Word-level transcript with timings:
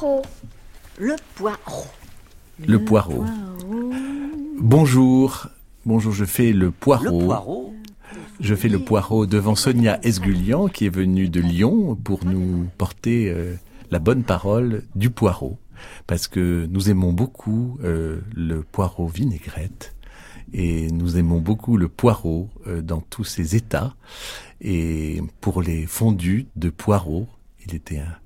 poireau. 0.00 0.22
Le 0.98 1.16
poireau. 1.34 1.86
Le 2.66 2.78
poireau. 2.82 3.24
Bonjour. 4.58 5.48
Bonjour, 5.84 6.12
je 6.12 6.24
fais 6.24 6.52
le 6.52 6.70
poireau. 6.70 7.20
Le 7.20 7.26
poireau 7.26 7.74
Je 8.40 8.54
fais 8.54 8.68
le 8.68 8.78
poireau 8.78 9.26
devant 9.26 9.54
Sonia 9.54 9.98
Esgulian 10.02 10.68
qui 10.68 10.86
est 10.86 10.94
venue 10.94 11.28
de 11.28 11.40
Lyon 11.40 11.96
pour 12.02 12.24
nous 12.24 12.66
porter 12.78 13.28
euh, 13.30 13.54
la 13.90 13.98
bonne 13.98 14.22
parole 14.22 14.84
du 14.94 15.10
poireau. 15.10 15.58
Parce 16.06 16.28
que 16.28 16.66
nous 16.70 16.88
aimons 16.90 17.12
beaucoup 17.12 17.78
euh, 17.84 18.20
le 18.34 18.62
poireau 18.62 19.06
vinaigrette 19.06 19.94
et 20.54 20.90
nous 20.90 21.16
aimons 21.18 21.40
beaucoup 21.40 21.76
le 21.76 21.88
poireau 21.88 22.48
euh, 22.66 22.80
dans 22.82 23.00
tous 23.00 23.24
ses 23.24 23.54
états. 23.56 23.94
Et 24.62 25.22
pour 25.42 25.60
les 25.62 25.86
fondus 25.86 26.46
de 26.56 26.70
poireau, 26.70 27.26
il 27.66 27.74
était 27.74 27.98
un- 27.98 28.16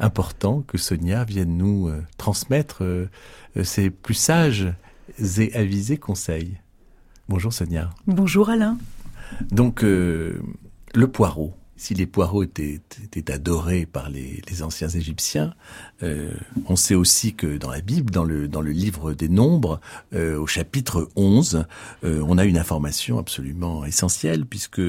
important 0.00 0.62
que 0.62 0.78
Sonia 0.78 1.24
vienne 1.24 1.56
nous 1.56 1.88
euh, 1.88 2.02
transmettre 2.16 2.82
euh, 2.82 3.08
euh, 3.56 3.64
ses 3.64 3.90
plus 3.90 4.14
sages 4.14 4.72
et 5.18 5.54
avisés 5.54 5.98
conseils. 5.98 6.58
Bonjour 7.28 7.52
Sonia. 7.52 7.90
Bonjour 8.06 8.48
Alain. 8.50 8.78
Donc, 9.50 9.84
euh, 9.84 10.40
le 10.94 11.08
poireau. 11.08 11.54
Si 11.76 11.94
les 11.94 12.06
poireaux 12.06 12.42
étaient, 12.42 12.80
étaient 13.02 13.30
adorés 13.30 13.86
par 13.86 14.10
les, 14.10 14.42
les 14.50 14.62
anciens 14.62 14.88
Égyptiens, 14.88 15.54
euh, 16.02 16.30
on 16.66 16.76
sait 16.76 16.94
aussi 16.94 17.34
que 17.34 17.58
dans 17.58 17.70
la 17.70 17.80
Bible, 17.80 18.10
dans 18.10 18.24
le, 18.24 18.48
dans 18.48 18.60
le 18.60 18.70
livre 18.70 19.12
des 19.12 19.28
Nombres, 19.28 19.80
euh, 20.14 20.38
au 20.38 20.46
chapitre 20.46 21.08
11, 21.16 21.64
euh, 22.04 22.24
on 22.26 22.38
a 22.38 22.44
une 22.44 22.58
information 22.58 23.18
absolument 23.18 23.84
essentielle, 23.84 24.46
puisque 24.46 24.80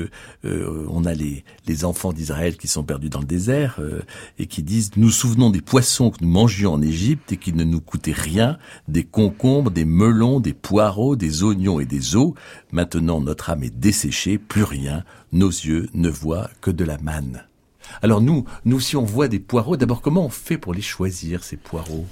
on 0.44 1.06
a 1.06 1.14
les, 1.14 1.44
les 1.68 1.86
enfants 1.86 2.14
d'Israël 2.14 2.58
qui 2.58 2.68
sont 2.68 2.84
perdus 2.84 3.10
dans 3.10 3.20
le 3.20 3.26
désert 3.26 3.80
et 4.40 4.48
qui 4.48 4.64
disent 4.64 4.92
«Nous 4.98 5.10
souvenons 5.10 5.50
des 5.50 5.62
poissons 5.62 6.12
que 6.12 6.18
nous 6.22 6.30
mangions 6.30 6.74
en 6.74 6.82
Égypte 6.82 7.32
et 7.32 7.38
qui 7.38 7.54
ne 7.54 7.64
nous 7.64 7.82
coûtaient 7.82 8.12
rien, 8.12 8.58
des 8.88 9.04
concombres, 9.04 9.72
des 9.72 9.86
melons, 9.86 10.40
des 10.40 10.54
poireaux, 10.54 11.16
des 11.16 11.44
oignons 11.44 11.80
et 11.80 11.86
des 11.86 12.16
os. 12.16 12.34
Maintenant 12.72 13.22
notre 13.22 13.50
âme 13.50 13.64
est 13.64 13.76
desséchée, 13.76 14.38
plus 14.38 14.64
rien, 14.64 15.04
nos 15.32 15.50
yeux 15.50 15.90
ne 15.94 16.10
voient 16.10 16.50
que 16.62 16.72
de 16.72 16.84
la 16.84 16.98
manne.» 16.98 17.44
Alors 18.02 18.22
nous, 18.22 18.46
nous 18.66 18.80
si 18.80 18.96
on 18.96 19.04
voit 19.04 19.28
des 19.28 19.40
poireaux, 19.40 19.78
d'abord 19.78 20.02
comment 20.02 20.26
on 20.26 20.30
fait 20.30 20.58
pour 20.58 20.74
les 20.74 20.82
choisir 20.82 21.44
ces 21.44 21.58
poireaux? 21.58 22.06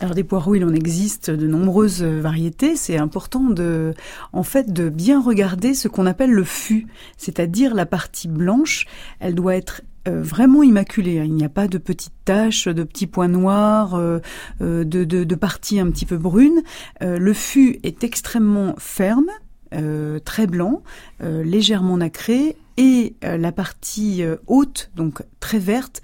Alors 0.00 0.14
des 0.14 0.24
poireaux, 0.24 0.54
il 0.54 0.64
en 0.64 0.74
existe 0.74 1.30
de 1.30 1.46
nombreuses 1.46 2.02
variétés. 2.02 2.76
C'est 2.76 2.98
important 2.98 3.44
de, 3.44 3.94
en 4.32 4.42
fait, 4.42 4.72
de 4.72 4.88
bien 4.88 5.20
regarder 5.20 5.74
ce 5.74 5.88
qu'on 5.88 6.06
appelle 6.06 6.30
le 6.30 6.44
fût, 6.44 6.86
c'est-à-dire 7.16 7.74
la 7.74 7.86
partie 7.86 8.28
blanche. 8.28 8.86
Elle 9.20 9.34
doit 9.34 9.56
être 9.56 9.82
euh, 10.06 10.22
vraiment 10.22 10.62
immaculée. 10.62 11.22
Il 11.24 11.32
n'y 11.34 11.44
a 11.44 11.48
pas 11.48 11.66
de 11.66 11.78
petites 11.78 12.12
taches, 12.24 12.68
de 12.68 12.82
petits 12.82 13.06
points 13.06 13.28
noirs, 13.28 13.94
euh, 13.94 14.18
euh, 14.60 14.84
de, 14.84 15.04
de, 15.04 15.34
parties 15.34 15.80
un 15.80 15.90
petit 15.90 16.06
peu 16.06 16.18
brunes. 16.18 16.62
Euh, 17.02 17.18
le 17.18 17.32
fût 17.32 17.80
est 17.82 18.04
extrêmement 18.04 18.74
ferme, 18.78 19.30
euh, 19.72 20.18
très 20.18 20.46
blanc, 20.46 20.82
euh, 21.22 21.42
légèrement 21.42 21.96
nacré, 21.96 22.56
et 22.76 23.14
euh, 23.24 23.36
la 23.36 23.52
partie 23.52 24.22
euh, 24.22 24.36
haute, 24.46 24.90
donc 24.94 25.22
très 25.40 25.58
verte, 25.58 26.02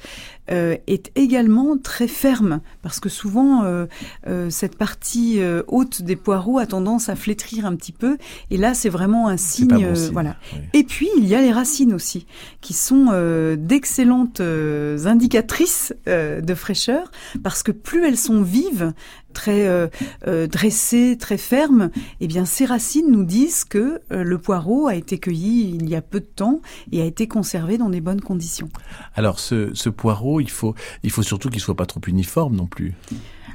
euh, 0.51 0.77
est 0.87 1.13
également 1.15 1.79
très 1.79 2.09
ferme, 2.09 2.61
parce 2.83 3.01
que 3.01 3.09
souvent 3.09 3.65
euh, 3.65 3.87
euh, 4.27 4.51
cette 4.51 4.77
partie 4.77 5.41
euh, 5.41 5.63
haute 5.69 6.03
des 6.03 6.17
poireaux 6.17 6.59
a 6.59 6.67
tendance 6.67 7.09
à 7.09 7.17
flétrir 7.17 7.67
un 7.67 7.77
petit 7.77 7.93
peu, 7.93 8.19
et 8.51 8.57
là 8.57 8.75
c'est 8.75 8.89
vraiment 8.89 9.29
un 9.29 9.37
signe, 9.37 9.69
bon 9.69 9.95
signe, 9.95 10.13
voilà. 10.13 10.37
oui. 10.53 10.59
Et 10.73 10.83
puis 10.85 11.09
il 11.17 11.27
y 11.27 11.35
a 11.35 11.41
les 11.41 11.53
racines 11.53 11.93
aussi, 11.93 12.27
qui 12.61 12.73
sont 12.73 13.09
euh, 13.13 13.57
d'excellentes 13.57 14.41
euh, 14.41 15.07
indicatrices 15.07 15.95
euh, 16.09 16.41
de 16.41 16.55
fraîcheur, 16.55 17.11
parce 17.43 17.63
que 17.63 17.73
plus 17.73 18.05
elles 18.05 18.19
sont 18.19 18.43
vives, 18.43 18.93
très 19.33 19.69
euh, 19.69 19.87
euh, 20.27 20.47
dressées, 20.49 21.17
très 21.19 21.39
fermes, 21.39 21.91
eh 22.21 22.27
bien 22.27 22.45
ces 22.45 22.65
racines 22.65 23.11
nous 23.11 23.25
disent 23.25 23.65
que 23.65 24.01
euh, 24.11 24.25
le 24.25 24.39
poireau 24.39 24.89
a 24.89 24.97
été 24.97 25.19
cueilli 25.19 25.77
il 25.81 25.89
y 25.89 25.95
a 25.95 26.03
peu 26.03 26.19
de 26.19 26.27
temps 26.27 26.60
et 26.93 27.03
a 27.03 27.05
été 27.05 27.29
conservé 27.29 27.79
dans 27.79 27.91
des 27.91 28.01
bonnes 28.01 28.21
conditions. 28.21 28.69
Alors 29.15 29.39
ce, 29.39 29.71
ce 29.75 29.89
poireau, 29.89 30.41
il 30.41 30.51
faut, 30.51 30.75
il 31.03 31.11
faut 31.11 31.23
surtout 31.23 31.49
qu'il 31.51 31.61
soit 31.61 31.77
pas 31.77 31.87
trop 31.87 32.01
uniforme 32.07 32.57
non 32.57 32.67
plus. 32.67 32.95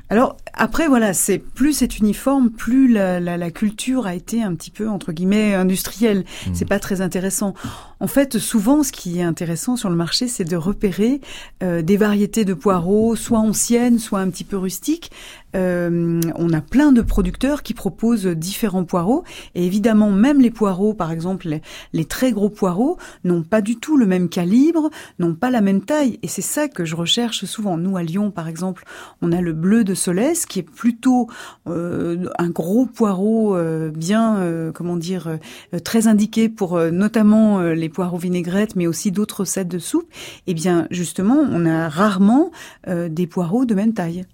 Alors 0.10 0.38
après 0.54 0.88
voilà, 0.88 1.16
c'est 1.16 1.40
plus 1.40 1.74
c'est 1.74 1.98
uniforme, 1.98 2.52
plus 2.52 2.88
la, 2.94 3.20
la, 3.20 3.38
la 3.38 3.50
culture 3.50 4.06
a 4.06 4.14
été 4.14 4.44
un 4.44 4.54
petit 4.54 4.70
peu 4.70 4.88
entre 4.88 5.12
guillemets 5.12 5.56
industrielle. 5.56 6.26
C'est 6.54 6.66
pas 6.66 6.80
très 6.80 7.02
intéressant. 7.02 7.56
En 8.00 8.08
fait, 8.08 8.38
souvent, 8.38 8.84
ce 8.84 8.92
qui 8.92 9.20
est 9.20 9.24
intéressant 9.24 9.78
sur 9.78 9.90
le 9.90 9.96
marché, 9.96 10.28
c'est 10.28 10.44
de 10.44 10.58
repérer 10.58 11.22
euh, 11.64 11.82
des 11.82 11.98
variétés 11.98 12.46
de 12.46 12.54
poireaux, 12.54 13.16
soit 13.16 13.40
anciennes, 13.40 13.98
soit 13.98 14.20
un 14.20 14.30
petit 14.30 14.44
peu 14.44 14.58
rustiques. 14.58 15.12
Euh, 15.56 16.22
on 16.36 16.54
a 16.54 16.62
plein 16.62 16.92
de 16.92 17.02
producteurs 17.02 17.64
qui 17.64 17.74
proposent 17.74 18.28
différents 18.28 18.84
poireaux, 18.84 19.24
et 19.56 19.66
évidemment, 19.66 20.12
même 20.12 20.42
les 20.42 20.52
poireaux, 20.52 20.94
par 20.94 21.12
exemple, 21.12 21.60
les, 21.94 22.06
très 22.06 22.32
gros 22.32 22.50
poireaux, 22.50 22.98
n'ont 23.24 23.44
pas 23.44 23.62
du 23.62 23.78
tout 23.78 23.98
le 23.98 24.06
même 24.06 24.30
calibre, 24.30 24.90
n'ont 25.20 25.34
pas 25.34 25.50
la 25.50 25.62
même 25.62 25.84
taille, 25.84 26.20
et 26.22 26.28
c'est 26.28 26.42
ça 26.42 26.68
que 26.68 26.86
je 26.86 26.96
recherche 26.96 27.46
souvent. 27.46 27.78
Nous, 27.78 27.98
à 27.98 28.04
Lyon, 28.04 28.32
par 28.32 28.48
exemple, 28.48 28.86
on 29.22 29.32
a 29.32 29.42
le 29.42 29.54
bleu 29.54 29.84
de 29.84 29.94
Solès, 29.94 30.46
qui 30.46 30.60
est 30.60 30.64
plutôt 30.64 31.28
euh, 31.68 32.28
un 32.38 32.50
gros 32.50 32.86
poireau 32.86 33.56
euh, 33.56 33.92
bien, 33.92 34.38
euh, 34.38 34.72
comment 34.72 34.98
dire, 34.98 35.28
euh, 35.74 35.80
très 35.80 36.08
indiqué 36.08 36.50
pour 36.50 36.76
euh, 36.76 36.92
notamment 36.92 37.62
les 37.62 37.90
poireaux 37.90 38.18
vinaigrettes, 38.18 38.76
mais 38.76 38.88
aussi 38.88 39.12
d'autres 39.12 39.42
recettes 39.42 39.68
de 39.68 39.80
soupe. 39.80 40.08
Eh 40.48 40.54
bien, 40.54 40.88
justement, 40.92 41.38
on 41.50 41.66
a 41.66 41.90
rarement 41.90 42.52
des 42.88 43.28
poireaux 43.28 43.66
de 43.66 43.74
même 43.76 43.94
taille. 43.94 44.26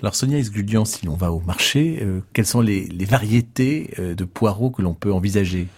Alors 0.00 0.14
Sonia 0.14 0.38
Esgulian, 0.38 0.84
si 0.84 1.06
l'on 1.06 1.14
va 1.14 1.32
au 1.32 1.40
marché, 1.40 1.98
euh, 2.02 2.20
quelles 2.32 2.46
sont 2.46 2.60
les, 2.60 2.88
variétés 3.04 3.90
euh, 3.98 4.14
de 4.14 4.24
poireaux 4.24 4.70
que 4.70 4.82
l'on 4.82 4.94
peut 4.94 5.12
envisager? 5.12 5.68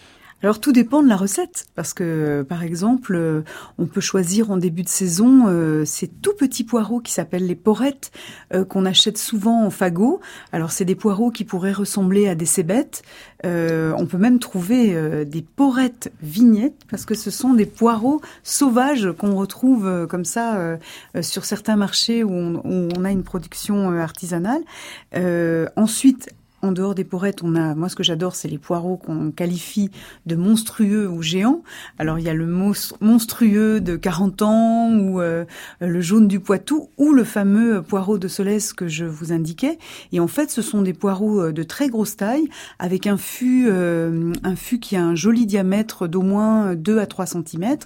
Alors 0.45 0.61
tout 0.61 0.73
dépend 0.73 1.03
de 1.03 1.09
la 1.09 1.17
recette, 1.17 1.65
parce 1.75 1.95
que 1.95 2.43
par 2.43 2.63
exemple, 2.63 3.15
euh, 3.15 3.41
on 3.79 3.87
peut 3.87 4.03
choisir 4.03 4.51
en 4.51 4.59
début 4.59 4.83
de 4.83 4.91
saison 4.91 5.45
euh, 5.47 5.87
ces 5.87 6.07
tout 6.07 6.35
petits 6.35 6.65
poireaux 6.65 7.01
qui 7.01 7.15
s'appellent 7.15 7.47
les 7.47 7.55
porettes, 7.55 8.13
euh, 8.53 8.63
qu'on 8.67 8.85
achète 8.85 9.17
souvent 9.17 9.65
en 9.65 9.71
fagot. 9.71 10.21
Alors 10.53 10.71
c'est 10.71 10.85
des 10.85 10.97
poireaux 10.97 11.31
qui 11.31 11.45
pourraient 11.45 11.73
ressembler 11.73 12.29
à 12.29 12.35
des 12.35 12.45
cébettes. 12.45 13.03
On 13.43 14.07
peut 14.07 14.19
même 14.19 14.39
trouver 14.39 15.25
des 15.27 15.43
porettes 15.43 16.11
vignettes, 16.23 16.81
parce 16.91 17.05
que 17.05 17.15
ce 17.15 17.31
sont 17.31 17.53
des 17.53 17.67
poireaux 17.67 18.23
sauvages 18.43 19.13
qu'on 19.19 19.35
retrouve 19.37 20.07
comme 20.09 20.25
ça 20.25 20.79
sur 21.21 21.45
certains 21.45 21.77
marchés 21.77 22.25
où 22.25 22.33
on, 22.33 22.55
où 22.65 22.89
on 22.97 23.05
a 23.05 23.11
une 23.11 23.23
production 23.23 23.91
artisanale. 23.99 24.63
Ensuite, 25.77 26.31
en 26.65 26.73
dehors 26.73 26.95
des 26.95 27.05
porettes, 27.05 27.43
on 27.43 27.55
a, 27.55 27.75
moi 27.75 27.89
ce 27.89 27.97
que 27.97 28.03
j'adore, 28.03 28.35
c'est 28.35 28.49
les 28.49 28.59
poireaux 28.59 28.97
qu'on 28.97 29.31
qualifie 29.31 29.91
de 30.27 30.35
monstrueux 30.37 31.09
ou 31.09 31.23
géants. 31.23 31.63
Alors 31.99 32.19
il 32.19 32.25
y 32.25 32.29
a 32.29 32.35
le 32.35 32.47
mons- 32.47 32.95
monstrueux 33.01 33.81
de 33.81 33.97
40 33.97 34.43
ans 34.43 34.91
ou 34.95 35.21
euh, 35.21 35.45
le 35.81 36.01
jaune 36.01 36.27
du 36.29 36.41
Poitou 36.41 36.89
ou 36.97 37.13
le 37.13 37.25
fameux 37.25 37.83
poireau 37.83 38.19
de 38.19 38.29
Solès 38.29 38.73
que 38.73 38.89
je 38.89 39.05
vous 39.05 39.33
indiquais. 39.33 39.79
Et 40.13 40.21
en 40.21 40.27
fait, 40.29 40.51
ce 40.51 40.63
sont 40.63 40.83
des 40.83 40.93
poireaux 40.95 41.41
euh, 41.41 41.53
de 41.53 41.63
très 41.63 41.89
grosse 41.89 42.17
taille 42.17 42.49
avec 42.79 43.07
un 43.07 43.17
fût, 43.17 43.67
euh, 43.69 44.33
un 44.43 44.57
fût 44.57 44.79
qui 44.81 44.97
a 44.97 45.05
un 45.05 45.15
joli 45.15 45.47
diamètre 45.47 46.09
d'au 46.09 46.23
moins 46.23 46.75
2 46.75 46.99
à 46.99 47.07
3 47.07 47.27
cm. 47.27 47.77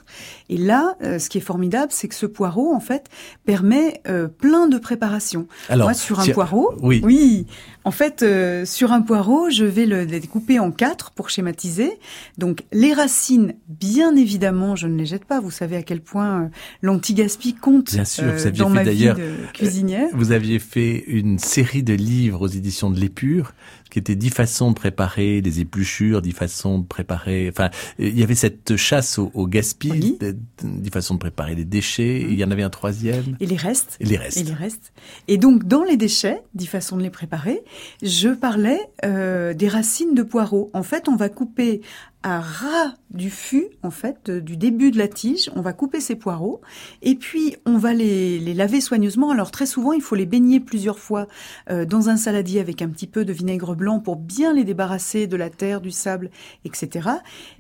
Et 0.49 0.57
là, 0.57 0.97
euh, 1.03 1.19
ce 1.19 1.29
qui 1.29 1.39
est 1.39 1.43
formidable, 1.43 1.93
c'est 1.93 2.09
que 2.09 2.15
ce 2.15 2.27
poireau, 2.27 2.73
en 2.75 2.81
fait, 2.81 3.09
permet 3.45 4.01
euh, 4.09 4.29
plein 4.29 4.69
de 4.69 4.79
préparations. 4.79 5.47
Alors, 5.69 5.87
Moi, 5.89 5.95
sur 5.95 6.21
un 6.21 6.27
poireau, 6.29 6.73
oui. 6.83 7.01
oui, 7.05 7.47
En 7.89 7.91
fait, 7.91 8.23
euh, 8.23 8.67
sur 8.67 8.93
un 8.93 9.01
poireau, 9.01 9.49
je 9.49 9.65
vais 9.65 9.87
le 9.87 10.05
découper 10.05 10.59
en 10.59 10.71
quatre 10.71 11.11
pour 11.11 11.31
schématiser. 11.31 11.91
Donc, 12.37 12.65
les 12.71 12.93
racines, 12.93 13.55
bien 13.67 14.15
évidemment, 14.15 14.77
je 14.77 14.87
ne 14.87 14.99
les 14.99 15.07
jette 15.07 15.25
pas. 15.25 15.41
Vous 15.41 15.51
savez 15.51 15.75
à 15.75 15.83
quel 15.83 16.03
point 16.03 16.43
euh, 16.43 16.49
l'anti-gaspi 16.83 17.55
compte 17.55 17.95
Bien 17.95 18.05
sûr, 18.05 18.25
vous 18.25 18.45
euh, 18.45 18.47
aviez 18.47 18.61
dans 18.61 18.69
fait 18.69 18.75
ma 18.75 18.83
vie 18.83 18.87
d'ailleurs, 18.91 19.17
de 19.17 19.33
cuisinière. 19.55 20.11
Vous 20.13 20.33
aviez 20.33 20.59
fait 20.59 21.03
une 21.07 21.39
série 21.39 21.83
de 21.83 21.95
livres 21.95 22.43
aux 22.43 22.49
éditions 22.49 22.91
de 22.91 23.01
l'Épure 23.01 23.55
qui 23.91 23.99
étaient 23.99 24.17
dix 24.17 24.31
façons 24.31 24.71
de 24.71 24.75
préparer 24.75 25.41
des 25.43 25.61
épluchures, 25.61 26.23
dix 26.23 26.33
façons 26.33 26.79
de 26.79 26.87
préparer. 26.87 27.49
Enfin, 27.51 27.71
il 27.99 28.19
y 28.19 28.23
avait 28.23 28.35
cette 28.35 28.77
chasse 28.77 29.19
au, 29.19 29.31
au 29.35 29.47
Oui. 29.91 30.19
de- 30.21 30.37
dix 30.63 30.91
façons 30.91 31.15
de 31.15 31.19
préparer 31.19 31.55
les 31.55 31.65
déchets. 31.65 32.21
Il 32.23 32.35
y 32.39 32.45
en 32.45 32.51
avait 32.51 32.63
un 32.63 32.71
troisième. 32.71 33.37
Et 33.41 33.47
les 33.47 33.57
restes. 33.57 33.97
Et 34.01 34.05
les 34.05 34.17
restes. 34.17 34.37
Et 34.39 34.45
les 34.45 34.53
restes. 34.55 34.93
Et 35.29 35.39
donc, 35.39 35.65
dans 35.67 35.83
les 35.85 35.97
déchets, 35.97 36.43
dix 36.55 36.67
façons 36.67 36.97
de 36.97 37.03
les 37.03 37.11
préparer, 37.11 37.63
je 38.03 38.29
parlais 38.29 38.81
euh, 39.05 39.55
des 39.55 39.69
racines 39.69 40.15
de 40.15 40.23
poireaux. 40.23 40.71
En 40.75 40.83
fait, 40.83 41.09
on 41.09 41.17
va 41.17 41.29
couper 41.29 41.81
à 42.23 42.41
ras 42.41 42.95
du 43.11 43.31
fût, 43.31 43.69
en 43.83 43.91
fait, 43.91 44.29
euh, 44.29 44.41
du 44.41 44.57
début 44.57 44.91
de 44.91 44.99
la 44.99 45.09
tige, 45.09 45.51
on 45.55 45.61
va 45.61 45.73
couper 45.73 46.01
ces 46.01 46.17
poireaux, 46.17 46.61
et 47.01 47.15
puis 47.15 47.57
on 47.65 47.79
va 47.79 47.95
les, 47.95 48.39
les 48.39 48.55
laver 48.55 48.81
soigneusement. 48.81 49.31
Alors 49.31 49.51
très 49.51 49.67
souvent, 49.67 49.93
il 49.93 50.03
faut 50.03 50.17
les 50.17 50.27
baigner 50.27 50.61
plusieurs 50.61 50.99
fois 50.99 51.27
euh, 51.71 51.85
dans 51.85 52.09
un 52.09 52.17
saladier 52.17 52.61
avec 52.61 52.83
un 52.83 52.89
petit 52.89 53.07
peu 53.07 53.25
de 53.25 53.33
vinaigre 53.33 53.77
blanc 53.77 54.01
pour 54.01 54.17
bien 54.17 54.53
les 54.53 54.65
débarrasser 54.65 55.27
de 55.27 55.37
la 55.37 55.49
terre, 55.49 55.81
du 55.81 55.91
sable, 55.91 56.31
etc. 56.65 57.09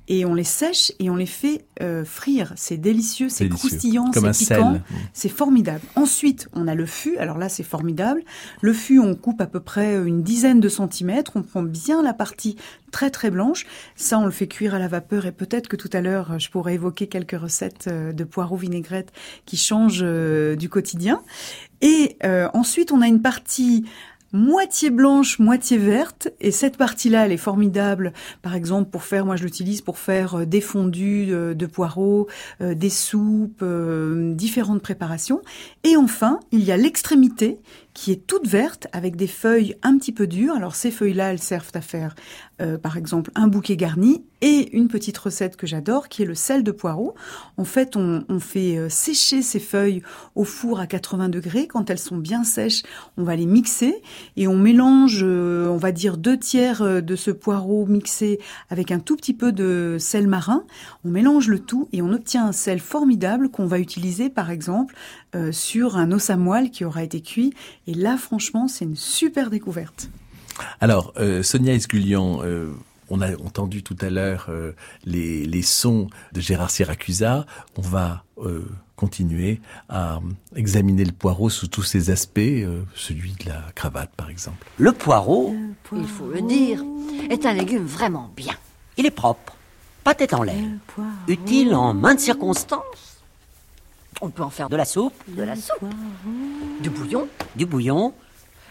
Et 0.09 0.25
on 0.25 0.35
les 0.35 0.45
sèche 0.45 0.93
et 0.99 1.09
on 1.09 1.17
les 1.17 1.27
fait 1.27 1.65
euh, 1.81 2.05
frire. 2.05 2.53
C'est 2.57 2.79
délicieux, 2.79 3.29
c'est 3.29 3.49
croustillant, 3.49 4.11
c'est 4.13 4.33
piquant. 4.33 4.81
C'est 5.13 5.29
formidable. 5.29 5.83
Ensuite, 5.97 6.49
on 6.53 6.67
a 6.67 6.75
le 6.75 6.87
fût. 6.87 7.17
Alors 7.19 7.39
là, 7.39 7.49
c'est 7.49 7.63
formidable. 7.63 8.23
Le 8.61 8.73
fût, 8.73 8.99
on 8.99 9.15
coupe 9.15 9.41
à 9.41 9.47
peu 9.47 9.61
près 9.61 9.95
une 9.97 10.23
dizaine 10.23 10.61
de 10.61 10.69
centimètres. 10.69 11.33
On 11.35 11.43
prend 11.43 11.63
bien 11.63 12.03
la 12.03 12.15
partie 12.15 12.57
très 12.91 13.11
très 13.11 13.31
blanche. 13.31 13.67
Ça, 13.97 14.19
on 14.19 14.25
le 14.25 14.31
fait 14.31 14.47
cuire 14.47 14.75
à 14.75 14.79
la 14.79 14.89
vapeur 14.89 15.27
et 15.27 15.33
peut-être 15.33 15.69
que 15.69 15.77
tout 15.77 15.91
à 15.93 16.01
l'heure, 16.01 16.39
je 16.39 16.51
pourrais 16.51 16.75
évoquer 16.75 17.07
quelques 17.07 17.39
recettes 17.39 17.87
euh, 17.89 18.13
de 18.13 18.25
poireaux 18.25 18.57
vinaigrette 18.57 19.13
qui 19.47 19.57
changent 19.57 20.03
euh, 20.03 20.57
du 20.57 20.69
quotidien. 20.69 21.23
Et 21.81 22.17
euh, 22.25 22.49
ensuite, 22.55 22.93
on 22.93 23.01
a 23.01 23.07
une 23.07 23.23
partie 23.23 23.85
moitié 24.33 24.91
blanche, 24.91 25.39
moitié 25.39 25.79
verte. 25.79 26.29
Et 26.41 26.51
cette 26.51 26.77
partie-là, 26.77 27.25
elle 27.25 27.33
est 27.33 27.39
formidable. 27.39 28.13
Par 28.43 28.55
exemple, 28.55 28.91
pour 28.91 29.05
faire, 29.05 29.25
moi 29.25 29.37
je 29.37 29.45
l'utilise 29.45 29.81
pour 29.81 29.99
faire 29.99 30.47
des 30.47 30.61
fondus 30.61 31.29
de 31.29 31.67
poireaux, 31.67 32.29
des 32.61 32.91
soupes, 32.91 33.65
différentes 34.35 34.83
préparations. 34.83 35.41
Et 35.83 35.97
enfin, 35.97 36.41
il 36.53 36.63
y 36.63 36.73
a 36.73 36.77
l'extrémité 36.77 37.59
qui 37.99 38.13
est 38.13 38.29
toute 38.29 38.47
verte 38.47 38.87
avec 38.93 39.17
des 39.17 39.27
feuilles 39.27 39.75
un 39.83 39.99
petit 39.99 40.13
peu 40.13 40.29
dures. 40.29 40.55
Alors 40.55 40.77
ces 40.77 40.93
feuilles-là, 40.93 41.33
elles 41.33 41.43
servent 41.43 41.73
à 41.75 41.81
faire, 41.81 42.15
euh, 42.63 42.79
par 42.79 42.97
exemple, 42.97 43.33
un 43.35 43.49
bouquet 43.49 43.77
garni 43.77 44.23
et 44.41 44.77
une 44.77 44.87
petite 44.87 45.19
recette 45.19 45.57
que 45.57 45.67
j'adore, 45.67 46.09
qui 46.09 46.23
est 46.23 46.25
le 46.25 46.37
sel 46.37 46.63
de 46.63 46.71
poireau. 46.71 47.17
En 47.57 47.65
fait, 47.65 47.97
on, 47.97 48.25
on 48.29 48.39
fait 48.39 48.77
euh, 48.77 48.89
sécher 48.89 49.43
ces 49.43 49.59
feuilles 49.59 50.01
au 50.37 50.45
four 50.45 50.79
à 50.79 50.87
80 50.87 51.29
degrés. 51.29 51.67
Quand 51.67 51.91
elles 51.91 51.99
sont 51.99 52.19
bien 52.19 52.45
sèches, 52.45 52.85
on 53.17 53.25
va 53.25 53.35
les 53.35 53.47
mixer 53.47 54.01
et 54.37 54.47
on 54.47 54.57
mélange, 54.57 55.25
euh, 55.25 55.67
on 55.67 55.77
va 55.77 55.91
dire 55.91 56.19
deux 56.19 56.39
tiers 56.39 57.03
de 57.03 57.17
ce 57.17 57.33
poireau 57.33 57.85
mixé 57.87 58.39
avec 58.71 58.93
un 58.93 59.01
tout 59.01 59.17
petit 59.17 59.35
peu 59.35 59.51
de 59.51 59.97
sel 59.99 60.29
marin. 60.29 60.63
On 61.05 61.09
mélange 61.09 61.49
le 61.49 61.59
tout 61.59 61.89
et 61.93 62.01
on 62.01 62.13
obtient 62.13 62.47
un 62.47 62.53
sel 62.53 62.79
formidable 62.79 63.49
qu'on 63.49 63.67
va 63.67 63.81
utiliser, 63.81 64.31
par 64.31 64.53
exemple, 64.53 64.95
euh, 65.35 65.53
sur 65.53 65.97
un 65.97 66.13
os 66.13 66.31
à 66.31 66.37
moelle 66.37 66.71
qui 66.71 66.85
aura 66.85 67.03
été 67.03 67.21
cuit. 67.21 67.53
Et 67.87 67.95
là, 67.95 68.17
franchement, 68.17 68.69
c'est 68.69 68.85
une 68.85 68.97
super 68.97 69.51
découverte. 69.51 70.11
Alors, 70.81 71.13
euh, 71.19 71.43
Sonia 71.43 71.75
Esgulian, 71.75 72.41
euh, 72.43 72.73
on 73.11 73.21
a 73.21 73.33
entendu 73.37 73.83
tout 73.83 73.97
à 74.01 74.11
l'heure 74.11 74.47
euh, 74.49 74.73
les, 75.05 75.45
les 75.45 75.63
sons 75.63 76.09
de 76.33 76.41
Gérard 76.41 76.71
Siracusa. 76.71 77.47
On 77.77 77.83
va 77.83 78.25
euh, 78.39 78.69
continuer 78.97 79.61
à 79.89 80.21
examiner 80.57 81.05
le 81.05 81.13
poireau 81.13 81.49
sous 81.49 81.69
tous 81.69 81.85
ses 81.85 82.11
aspects, 82.11 82.39
euh, 82.41 82.83
celui 82.95 83.33
de 83.33 83.49
la 83.49 83.63
cravate 83.75 84.11
par 84.17 84.29
exemple. 84.29 84.67
Le 84.77 84.93
poireau, 84.93 85.55
il 85.93 86.07
faut 86.07 86.27
le 86.27 86.43
dire, 86.43 86.85
est 87.31 87.47
un 87.47 87.53
légume 87.53 87.87
vraiment 87.87 88.31
bien. 88.37 88.55
Il 88.97 89.07
est 89.07 89.13
propre, 89.13 89.57
pas 90.03 90.15
tête 90.15 90.35
en 90.35 90.43
l'air, 90.43 90.65
utile 91.29 91.75
en 91.75 91.95
maintes 91.95 92.21
circonstances. 92.21 93.08
On 94.21 94.31
peut 94.31 94.43
en 94.43 94.51
faire 94.51 94.69
de 94.69 94.77
la 94.77 94.85
soupe, 94.85 95.15
de 95.29 95.43
la 95.43 95.55
soupe, 95.55 95.85
du 96.81 96.91
bouillon, 96.91 97.29
du 97.55 97.67
bouillon, 97.67 98.13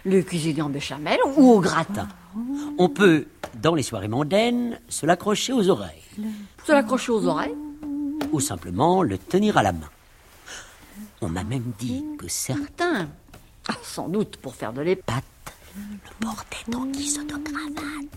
le 0.04 0.22
cuisiner 0.22 0.62
en 0.62 0.70
béchamel 0.70 1.18
ou 1.38 1.52
au 1.52 1.60
gratin. 1.62 2.08
On 2.78 2.90
peut, 2.90 3.28
dans 3.62 3.74
les 3.74 3.84
soirées 3.84 4.10
mondaines, 4.10 4.80
se 4.90 5.06
l'accrocher 5.06 5.54
aux 5.54 5.70
oreilles. 5.70 6.04
Se 6.66 6.74
l'accrocher 6.74 7.12
aux 7.14 7.26
oreilles 7.28 7.56
ou 8.32 8.42
simplement 8.42 9.04
le 9.04 9.18
tenir 9.18 9.58
à 9.58 9.64
la 9.64 9.72
main. 9.72 9.90
On 11.22 11.30
m'a 11.30 11.44
même 11.44 11.72
dit 11.80 12.04
que 12.20 12.28
certains, 12.28 13.08
ah, 13.70 13.76
sans 13.84 14.10
doute 14.10 14.38
pour 14.38 14.54
faire 14.54 14.74
de 14.74 14.82
les 14.82 14.98
pâtes, 14.98 15.24
le 15.78 16.26
portaient 16.26 16.76
en 16.76 16.86
guise 16.88 17.20
de 17.20 17.38
cravate. 17.38 18.08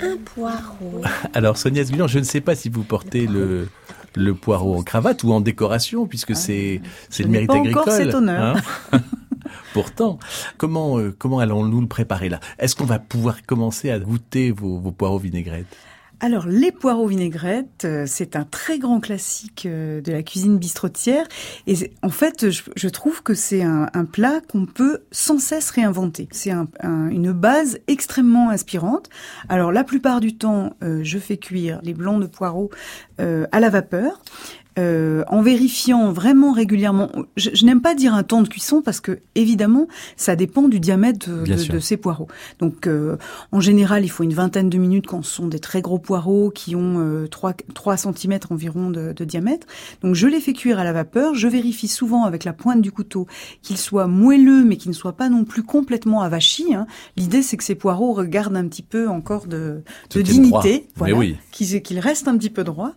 Un 0.00 0.16
poireau. 0.18 1.02
Alors 1.34 1.56
Sonia 1.56 1.82
Esgulian, 1.82 2.06
je 2.06 2.18
ne 2.18 2.24
sais 2.24 2.40
pas 2.40 2.54
si 2.54 2.68
vous 2.68 2.82
portez 2.82 3.26
le, 3.26 3.68
le 4.16 4.34
poireau 4.34 4.76
en 4.76 4.82
cravate 4.82 5.22
ou 5.24 5.32
en 5.32 5.40
décoration, 5.40 6.06
puisque 6.06 6.34
c'est 6.36 6.80
c'est 7.10 7.22
le 7.22 7.28
mérite 7.30 7.48
pas 7.48 7.56
agricole. 7.56 7.82
encore 7.82 7.94
cet 7.94 8.14
honneur. 8.14 8.56
hein. 8.92 9.00
Pourtant, 9.72 10.18
comment 10.56 10.98
euh, 10.98 11.14
comment 11.18 11.38
allons-nous 11.40 11.80
le 11.80 11.86
préparer 11.88 12.28
là? 12.28 12.40
Est-ce 12.58 12.74
qu'on 12.76 12.84
va 12.84 12.98
pouvoir 12.98 13.44
commencer 13.44 13.90
à 13.90 13.98
goûter 13.98 14.50
vos, 14.50 14.78
vos 14.78 14.92
poireaux 14.92 15.18
vinaigrettes? 15.18 15.76
Alors, 16.20 16.46
les 16.46 16.72
poireaux 16.72 17.06
vinaigrettes, 17.06 17.84
euh, 17.84 18.04
c'est 18.06 18.36
un 18.36 18.44
très 18.44 18.78
grand 18.78 19.00
classique 19.00 19.66
euh, 19.66 20.00
de 20.00 20.12
la 20.12 20.22
cuisine 20.22 20.58
bistrotière. 20.58 21.26
Et 21.66 21.92
en 22.02 22.08
fait, 22.08 22.50
je, 22.50 22.88
trouve 22.88 23.22
que 23.22 23.34
c'est 23.34 23.62
un, 23.62 23.88
plat 24.10 24.40
qu'on 24.48 24.64
peut 24.64 25.00
sans 25.10 25.38
cesse 25.38 25.70
réinventer. 25.70 26.28
C'est 26.30 26.50
un- 26.50 26.68
un- 26.80 27.08
une 27.08 27.32
base 27.32 27.78
extrêmement 27.88 28.50
inspirante. 28.50 29.10
Alors, 29.48 29.72
la 29.72 29.84
plupart 29.84 30.20
du 30.20 30.36
temps, 30.36 30.76
euh, 30.82 31.00
je 31.02 31.18
fais 31.18 31.36
cuire 31.36 31.80
les 31.82 31.94
blancs 31.94 32.20
de 32.20 32.26
poireaux 32.26 32.70
à 33.18 33.60
la 33.60 33.70
vapeur. 33.70 34.20
Euh, 34.78 35.22
en 35.28 35.40
vérifiant 35.42 36.10
vraiment 36.12 36.52
régulièrement. 36.52 37.08
Je, 37.36 37.50
je 37.54 37.64
n'aime 37.64 37.80
pas 37.80 37.94
dire 37.94 38.12
un 38.14 38.22
temps 38.24 38.42
de 38.42 38.48
cuisson 38.48 38.82
parce 38.82 39.00
que 39.00 39.20
évidemment, 39.34 39.86
ça 40.16 40.34
dépend 40.36 40.68
du 40.68 40.80
diamètre 40.80 41.28
de, 41.30 41.44
de- 41.74 41.78
ces 41.78 41.96
poireaux. 41.96 42.28
Donc, 42.58 42.86
euh, 42.86 43.16
en 43.52 43.60
général, 43.60 44.04
il 44.04 44.08
faut 44.08 44.24
une 44.24 44.34
vingtaine 44.34 44.70
de 44.70 44.78
minutes 44.78 45.06
quand 45.06 45.22
ce 45.22 45.30
sont 45.32 45.46
des 45.46 45.60
très 45.60 45.80
gros 45.80 45.98
poireaux 45.98 46.50
qui 46.50 46.74
ont 46.74 46.96
euh, 46.98 47.26
3, 47.28 47.54
3 47.74 47.96
cm 47.96 48.38
environ 48.50 48.90
de, 48.90 49.12
de 49.12 49.24
diamètre. 49.24 49.66
Donc, 50.02 50.14
je 50.14 50.26
les 50.26 50.40
fais 50.40 50.52
cuire 50.54 50.78
à 50.78 50.84
la 50.84 50.92
vapeur. 50.92 51.34
Je 51.34 51.46
vérifie 51.46 51.88
souvent 51.88 52.24
avec 52.24 52.44
la 52.44 52.52
pointe 52.52 52.80
du 52.82 52.90
couteau 52.90 53.26
qu'ils 53.62 53.78
soient 53.78 54.06
moelleux, 54.08 54.64
mais 54.64 54.76
qu'ils 54.76 54.90
ne 54.90 54.96
soient 54.96 55.16
pas 55.16 55.28
non 55.28 55.44
plus 55.44 55.62
complètement 55.62 56.22
avachis. 56.22 56.74
hein. 56.74 56.86
L'idée, 57.16 57.42
c'est 57.42 57.56
que 57.56 57.64
ces 57.64 57.74
poireaux 57.76 58.12
regardent 58.12 58.56
un 58.56 58.66
petit 58.66 58.82
peu 58.82 59.08
encore 59.08 59.46
de, 59.46 59.82
de 60.10 60.22
dignité, 60.22 60.88
voilà, 60.96 61.14
oui. 61.14 61.36
qu'ils 61.52 61.80
qu'ils 61.82 62.00
restent 62.00 62.28
un 62.28 62.36
petit 62.36 62.50
peu 62.50 62.64
droits. 62.64 62.94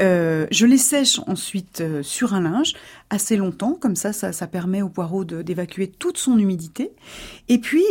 Euh, 0.00 0.46
je 0.50 0.66
les 0.66 0.78
sèche 0.78 1.20
ensuite 1.26 1.80
euh, 1.80 2.02
sur 2.02 2.34
un 2.34 2.40
linge 2.40 2.74
assez 3.10 3.36
longtemps, 3.36 3.74
comme 3.74 3.96
ça, 3.96 4.12
ça, 4.12 4.32
ça 4.32 4.46
permet 4.46 4.82
au 4.82 4.88
poireau 4.88 5.24
d'évacuer 5.24 5.88
toute 5.88 6.18
son 6.18 6.38
humidité. 6.38 6.92
Et 7.48 7.58
puis 7.58 7.84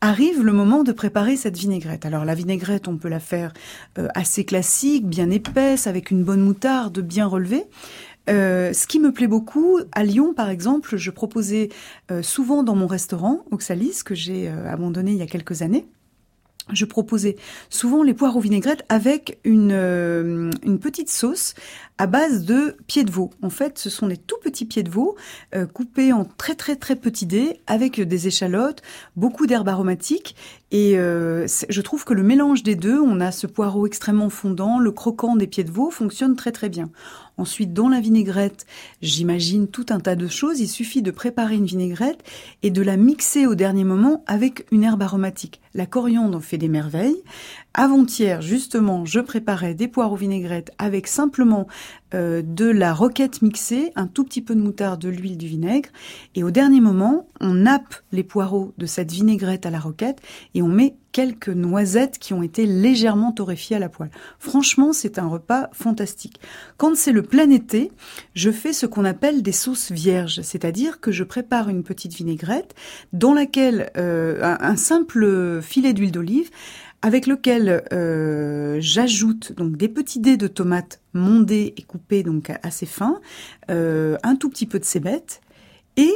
arrive 0.00 0.42
le 0.42 0.52
moment 0.52 0.82
de 0.82 0.92
préparer 0.92 1.36
cette 1.36 1.58
vinaigrette. 1.58 2.06
Alors 2.06 2.24
la 2.24 2.34
vinaigrette, 2.34 2.88
on 2.88 2.96
peut 2.96 3.08
la 3.08 3.20
faire 3.20 3.52
euh, 3.98 4.08
assez 4.14 4.44
classique, 4.44 5.06
bien 5.06 5.30
épaisse, 5.30 5.86
avec 5.86 6.10
une 6.10 6.24
bonne 6.24 6.40
moutarde 6.40 7.00
bien 7.00 7.26
relevée. 7.26 7.66
Euh, 8.28 8.72
ce 8.72 8.86
qui 8.86 9.00
me 9.00 9.12
plaît 9.12 9.26
beaucoup, 9.26 9.80
à 9.92 10.04
Lyon 10.04 10.34
par 10.34 10.50
exemple, 10.50 10.96
je 10.96 11.10
proposais 11.10 11.68
euh, 12.10 12.22
souvent 12.22 12.62
dans 12.62 12.76
mon 12.76 12.86
restaurant, 12.86 13.44
Oxalis, 13.50 14.02
que 14.04 14.14
j'ai 14.14 14.48
euh, 14.48 14.70
abandonné 14.70 15.12
il 15.12 15.18
y 15.18 15.22
a 15.22 15.26
quelques 15.26 15.62
années, 15.62 15.86
je 16.72 16.84
proposais 16.84 17.36
souvent 17.68 18.02
les 18.02 18.14
poires 18.14 18.36
aux 18.36 18.40
vinaigrettes 18.40 18.84
avec 18.88 19.38
une, 19.44 19.72
euh, 19.72 20.50
une 20.64 20.78
petite 20.78 21.10
sauce 21.10 21.54
à 21.98 22.06
base 22.06 22.46
de 22.46 22.76
pieds 22.86 23.04
de 23.04 23.10
veau. 23.10 23.30
En 23.42 23.50
fait, 23.50 23.78
ce 23.78 23.90
sont 23.90 24.06
des 24.06 24.16
tout 24.16 24.38
petits 24.42 24.64
pieds 24.64 24.82
de 24.82 24.88
veau 24.88 25.16
euh, 25.54 25.66
coupés 25.66 26.14
en 26.14 26.24
très 26.24 26.54
très 26.54 26.76
très 26.76 26.96
petits 26.96 27.26
dés 27.26 27.60
avec 27.66 28.00
des 28.00 28.26
échalotes, 28.26 28.80
beaucoup 29.16 29.46
d'herbes 29.46 29.68
aromatiques. 29.68 30.34
Et 30.70 30.98
euh, 30.98 31.46
je 31.68 31.80
trouve 31.82 32.04
que 32.04 32.14
le 32.14 32.22
mélange 32.22 32.62
des 32.62 32.74
deux, 32.74 32.98
on 32.98 33.20
a 33.20 33.32
ce 33.32 33.46
poireau 33.46 33.86
extrêmement 33.86 34.30
fondant, 34.30 34.78
le 34.78 34.92
croquant 34.92 35.36
des 35.36 35.46
pieds 35.46 35.64
de 35.64 35.70
veau 35.70 35.90
fonctionne 35.90 36.36
très 36.36 36.52
très 36.52 36.70
bien. 36.70 36.90
Ensuite, 37.36 37.72
dans 37.72 37.88
la 37.88 38.00
vinaigrette, 38.00 38.66
j'imagine 39.02 39.66
tout 39.68 39.86
un 39.90 40.00
tas 40.00 40.16
de 40.16 40.28
choses. 40.28 40.60
Il 40.60 40.68
suffit 40.68 41.02
de 41.02 41.10
préparer 41.10 41.56
une 41.56 41.64
vinaigrette 41.64 42.22
et 42.62 42.70
de 42.70 42.82
la 42.82 42.96
mixer 42.96 43.46
au 43.46 43.54
dernier 43.54 43.84
moment 43.84 44.22
avec 44.26 44.66
une 44.72 44.84
herbe 44.84 45.02
aromatique. 45.02 45.60
La 45.74 45.86
coriandre 45.86 46.42
fait 46.42 46.58
des 46.58 46.68
merveilles. 46.68 47.22
Avant-hier, 47.74 48.42
justement, 48.42 49.04
je 49.04 49.20
préparais 49.20 49.74
des 49.74 49.86
poireaux 49.86 50.16
vinaigrettes 50.16 50.72
avec 50.78 51.06
simplement 51.06 51.68
euh, 52.12 52.42
de 52.42 52.64
la 52.64 52.92
roquette 52.92 53.40
mixée, 53.40 53.92
un 53.94 54.08
tout 54.08 54.24
petit 54.24 54.42
peu 54.42 54.56
de 54.56 54.60
moutarde, 54.60 55.00
de 55.00 55.08
l'huile, 55.08 55.38
du 55.38 55.46
vinaigre. 55.46 55.88
Et 56.34 56.42
au 56.42 56.50
dernier 56.50 56.80
moment, 56.80 57.28
on 57.40 57.54
nappe 57.54 57.94
les 58.10 58.24
poireaux 58.24 58.72
de 58.78 58.86
cette 58.86 59.12
vinaigrette 59.12 59.64
à 59.64 59.70
la 59.70 59.78
roquette 59.78 60.20
et 60.54 60.62
on 60.62 60.68
met 60.68 60.96
quelques 61.12 61.48
noisettes 61.48 62.18
qui 62.18 62.34
ont 62.34 62.42
été 62.42 62.66
légèrement 62.66 63.32
torréfiées 63.32 63.76
à 63.76 63.78
la 63.80 63.88
poêle. 63.88 64.10
Franchement, 64.38 64.92
c'est 64.92 65.18
un 65.18 65.26
repas 65.26 65.68
fantastique. 65.72 66.40
Quand 66.76 66.96
c'est 66.96 67.12
le 67.12 67.22
plein 67.22 67.50
été, 67.50 67.90
je 68.34 68.50
fais 68.50 68.72
ce 68.72 68.86
qu'on 68.86 69.04
appelle 69.04 69.42
des 69.42 69.52
sauces 69.52 69.90
vierges, 69.90 70.40
c'est-à-dire 70.42 71.00
que 71.00 71.10
je 71.10 71.24
prépare 71.24 71.68
une 71.68 71.82
petite 71.82 72.14
vinaigrette 72.14 72.74
dans 73.12 73.34
laquelle 73.34 73.90
euh, 73.96 74.56
un, 74.60 74.76
simple 74.76 75.59
filet 75.60 75.92
d'huile 75.92 76.12
d'olive 76.12 76.50
avec 77.02 77.26
lequel 77.26 77.82
euh, 77.92 78.76
j'ajoute 78.80 79.52
donc 79.56 79.76
des 79.76 79.88
petits 79.88 80.20
dés 80.20 80.36
de 80.36 80.46
tomates 80.46 81.00
mondés 81.14 81.74
et 81.76 81.82
coupés 81.82 82.22
donc 82.22 82.52
assez 82.62 82.86
fins, 82.86 83.20
euh, 83.70 84.16
un 84.22 84.36
tout 84.36 84.50
petit 84.50 84.66
peu 84.66 84.78
de 84.78 84.84
cébette 84.84 85.40
et 85.96 86.12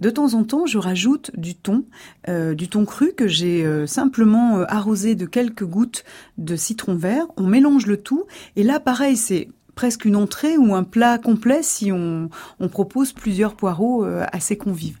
de 0.00 0.10
temps 0.10 0.34
en 0.34 0.44
temps, 0.44 0.64
je 0.64 0.78
rajoute 0.78 1.32
du 1.36 1.56
thon, 1.56 1.84
euh, 2.28 2.54
du 2.54 2.68
thon 2.68 2.84
cru 2.84 3.14
que 3.14 3.26
j'ai 3.26 3.66
simplement 3.88 4.60
arrosé 4.68 5.16
de 5.16 5.26
quelques 5.26 5.64
gouttes 5.64 6.04
de 6.36 6.54
citron 6.54 6.94
vert. 6.94 7.26
On 7.36 7.48
mélange 7.48 7.86
le 7.86 7.96
tout 7.96 8.24
et 8.54 8.62
là, 8.62 8.78
pareil, 8.78 9.16
c'est 9.16 9.48
presque 9.74 10.04
une 10.04 10.14
entrée 10.14 10.56
ou 10.56 10.74
un 10.76 10.84
plat 10.84 11.18
complet 11.18 11.62
si 11.62 11.90
on, 11.90 12.30
propose 12.70 13.12
plusieurs 13.12 13.56
poireaux 13.56 14.04
assez 14.04 14.56
convives. 14.56 14.98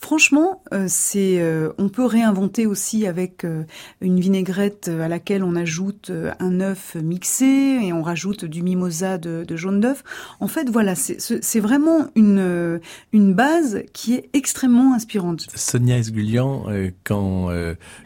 Franchement, 0.00 0.62
euh, 0.72 0.84
c'est, 0.86 1.40
euh, 1.40 1.70
on 1.76 1.88
peut 1.88 2.04
réinventer 2.04 2.66
aussi 2.66 3.04
avec 3.04 3.44
euh, 3.44 3.64
une 4.00 4.20
vinaigrette 4.20 4.86
à 4.86 5.08
laquelle 5.08 5.42
on 5.42 5.56
ajoute 5.56 6.12
un 6.38 6.60
œuf 6.60 6.94
mixé 6.94 7.44
et 7.82 7.92
on 7.92 8.02
rajoute 8.02 8.44
du 8.44 8.62
mimosa 8.62 9.18
de, 9.18 9.44
jaune 9.56 9.80
d'œuf. 9.80 10.04
En 10.38 10.46
fait, 10.46 10.70
voilà, 10.70 10.94
c'est 10.94 11.60
vraiment 11.60 12.06
une 12.14 12.80
une 13.12 13.34
base 13.34 13.82
qui 13.92 14.14
est 14.14 14.30
extrêmement 14.34 14.94
inspirante. 14.94 15.48
Sonia 15.54 15.98
Esgulian, 15.98 16.66
quand 17.02 17.48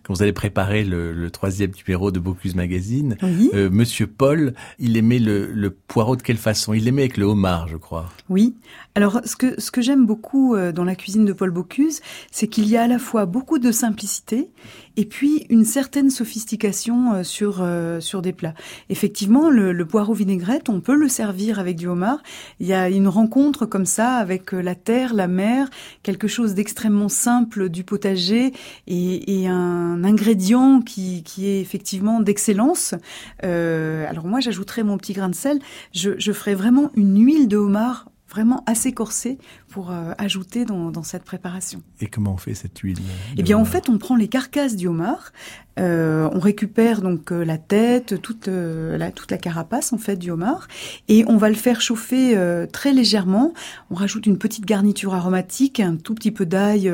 quand 0.03 0.15
vous 0.15 0.23
allez 0.23 0.33
préparer 0.33 0.85
le, 0.85 1.31
troisième 1.31 1.73
numéro 1.87 2.11
de 2.11 2.19
Bocuse 2.19 2.55
Magazine, 2.55 3.17
Monsieur 3.53 4.07
Paul, 4.07 4.55
il 4.79 4.97
aimait 4.97 5.19
le, 5.19 5.53
le 5.53 5.71
poireau 5.71 6.17
de 6.17 6.23
quelle 6.23 6.39
façon? 6.39 6.73
Il 6.73 6.89
aimait 6.89 7.03
avec 7.03 7.17
le 7.17 7.27
homard, 7.27 7.69
je 7.69 7.77
crois. 7.77 8.09
Oui. 8.29 8.55
Alors, 8.95 9.21
ce 9.25 9.37
que 9.37 9.61
ce 9.61 9.71
que 9.71 9.83
j'aime 9.83 10.07
beaucoup 10.07 10.57
dans 10.57 10.85
la 10.85 10.95
cuisine 10.95 11.25
de 11.25 11.33
Paul 11.33 11.51
Bocuse 11.51 11.82
c'est 12.31 12.47
qu'il 12.47 12.69
y 12.69 12.77
a 12.77 12.83
à 12.83 12.89
la 12.89 12.99
fois 12.99 13.27
beaucoup 13.27 13.59
de 13.59 13.73
simplicité 13.73 14.51
et 14.97 15.05
puis 15.07 15.47
une 15.49 15.65
certaine 15.65 16.11
sophistication 16.11 17.15
euh, 17.15 17.23
sur 17.23 17.59
euh, 17.61 18.01
sur 18.01 18.23
des 18.23 18.33
plats. 18.33 18.55
Effectivement, 18.89 19.49
le, 19.49 19.87
poireau 19.87 20.15
vinaigrette, 20.15 20.69
on 20.69 20.81
peut 20.81 20.95
le 20.95 21.09
servir 21.09 21.59
avec 21.59 21.77
du 21.77 21.87
homard. 21.87 22.23
Il 22.61 22.67
y 22.67 22.73
a 22.73 22.89
une 22.89 23.09
rencontre 23.09 23.67
comme 23.67 23.87
ça 23.87 24.17
avec 24.17 24.55
euh, 24.55 24.61
la 24.61 24.75
terre, 24.75 25.15
la 25.15 25.29
mer, 25.29 25.69
quelque 26.03 26.29
chose 26.29 26.55
d'extrêmement 26.55 27.09
simple 27.09 27.69
du 27.69 27.85
potager 27.85 28.53
et, 28.87 29.47
un 29.49 30.05
ingrédient 30.05 30.81
qui, 30.81 31.23
qui 31.25 31.49
est 31.49 31.61
effectivement 31.61 32.21
d'excellence. 32.21 32.95
Alors 33.43 34.27
moi, 34.27 34.41
j'ajouterai 34.41 34.83
mon 34.83 34.97
petit 34.99 35.13
grain 35.15 35.29
de 35.29 35.35
sel. 35.35 35.59
Je, 35.93 36.11
je 36.19 36.33
ferai 36.33 36.55
vraiment 36.55 36.91
une 36.95 37.25
huile 37.25 37.49
de 37.49 37.57
homard 37.57 38.07
vraiment 38.33 38.63
assez 38.67 38.93
corsée 38.93 39.39
pour 39.73 39.91
euh, 39.91 40.13
ajouter 40.19 40.65
dans, 40.65 40.91
dans, 40.91 41.03
cette 41.03 41.25
préparation. 41.25 41.83
Et 42.01 42.07
comment 42.07 42.35
on 42.35 42.37
fait 42.37 42.55
cette 42.55 42.79
huile 42.79 42.99
Eh 43.37 43.43
bien, 43.43 43.57
en 43.57 43.65
fait, 43.65 43.89
on 43.89 43.99
prend 43.99 44.15
les 44.15 44.29
carcasses 44.29 44.77
du 44.77 44.87
homard, 44.87 45.33
euh, 45.79 46.29
on 46.33 46.39
récupère 46.39 47.01
donc 47.01 47.33
euh, 47.33 47.45
la 47.45 47.57
tête, 47.57 48.21
toute 48.21 48.49
euh, 48.49 48.99
la 48.99 49.11
toute 49.11 49.31
la 49.31 49.39
carapace 49.39 49.95
en 49.95 49.99
fait 49.99 50.17
du 50.17 50.31
homard, 50.31 50.69
et 51.09 51.25
on 51.29 51.39
va 51.39 51.49
le 51.49 51.55
faire 51.55 51.81
chauffer 51.81 52.39
très 52.73 52.93
légèrement. 52.93 53.55
On 53.91 53.95
rajoute 53.95 54.27
une 54.27 54.39
petite 54.39 54.67
garniture 54.67 55.15
aromatique, 55.15 55.81
un 55.81 55.97
tout 55.97 56.15
petit 56.15 56.31
peu 56.31 56.47
d'ail, 56.47 56.93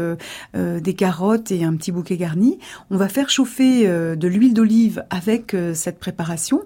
des 0.55 0.95
carottes 0.95 1.51
et 1.51 1.65
un 1.65 1.75
petit 1.77 1.93
bouquet 1.93 2.17
garni. 2.17 2.59
On 2.91 2.97
va 2.97 3.09
faire 3.09 3.31
chauffer 3.31 3.87
de 3.87 4.29
l'huile 4.29 4.55
d'olive 4.55 5.05
avec 5.11 5.57
cette 5.75 5.99
préparation, 5.99 6.63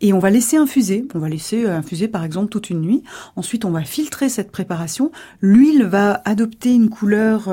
et 0.00 0.12
on 0.12 0.18
va 0.18 0.30
laisser 0.30 0.56
infuser. 0.56 1.06
On 1.14 1.18
va 1.18 1.28
laisser 1.28 1.66
infuser 1.66 2.08
par 2.08 2.24
exemple 2.24 2.50
toute 2.50 2.70
une 2.70 2.80
nuit. 2.80 3.02
Ensuite, 3.36 3.64
on 3.64 3.70
va 3.70 3.84
filtrer 3.84 4.28
cette 4.28 4.50
préparation. 4.50 5.10
L'huile 5.54 5.84
va 5.84 6.20
adopter 6.24 6.74
une 6.74 6.90
couleur 6.90 7.48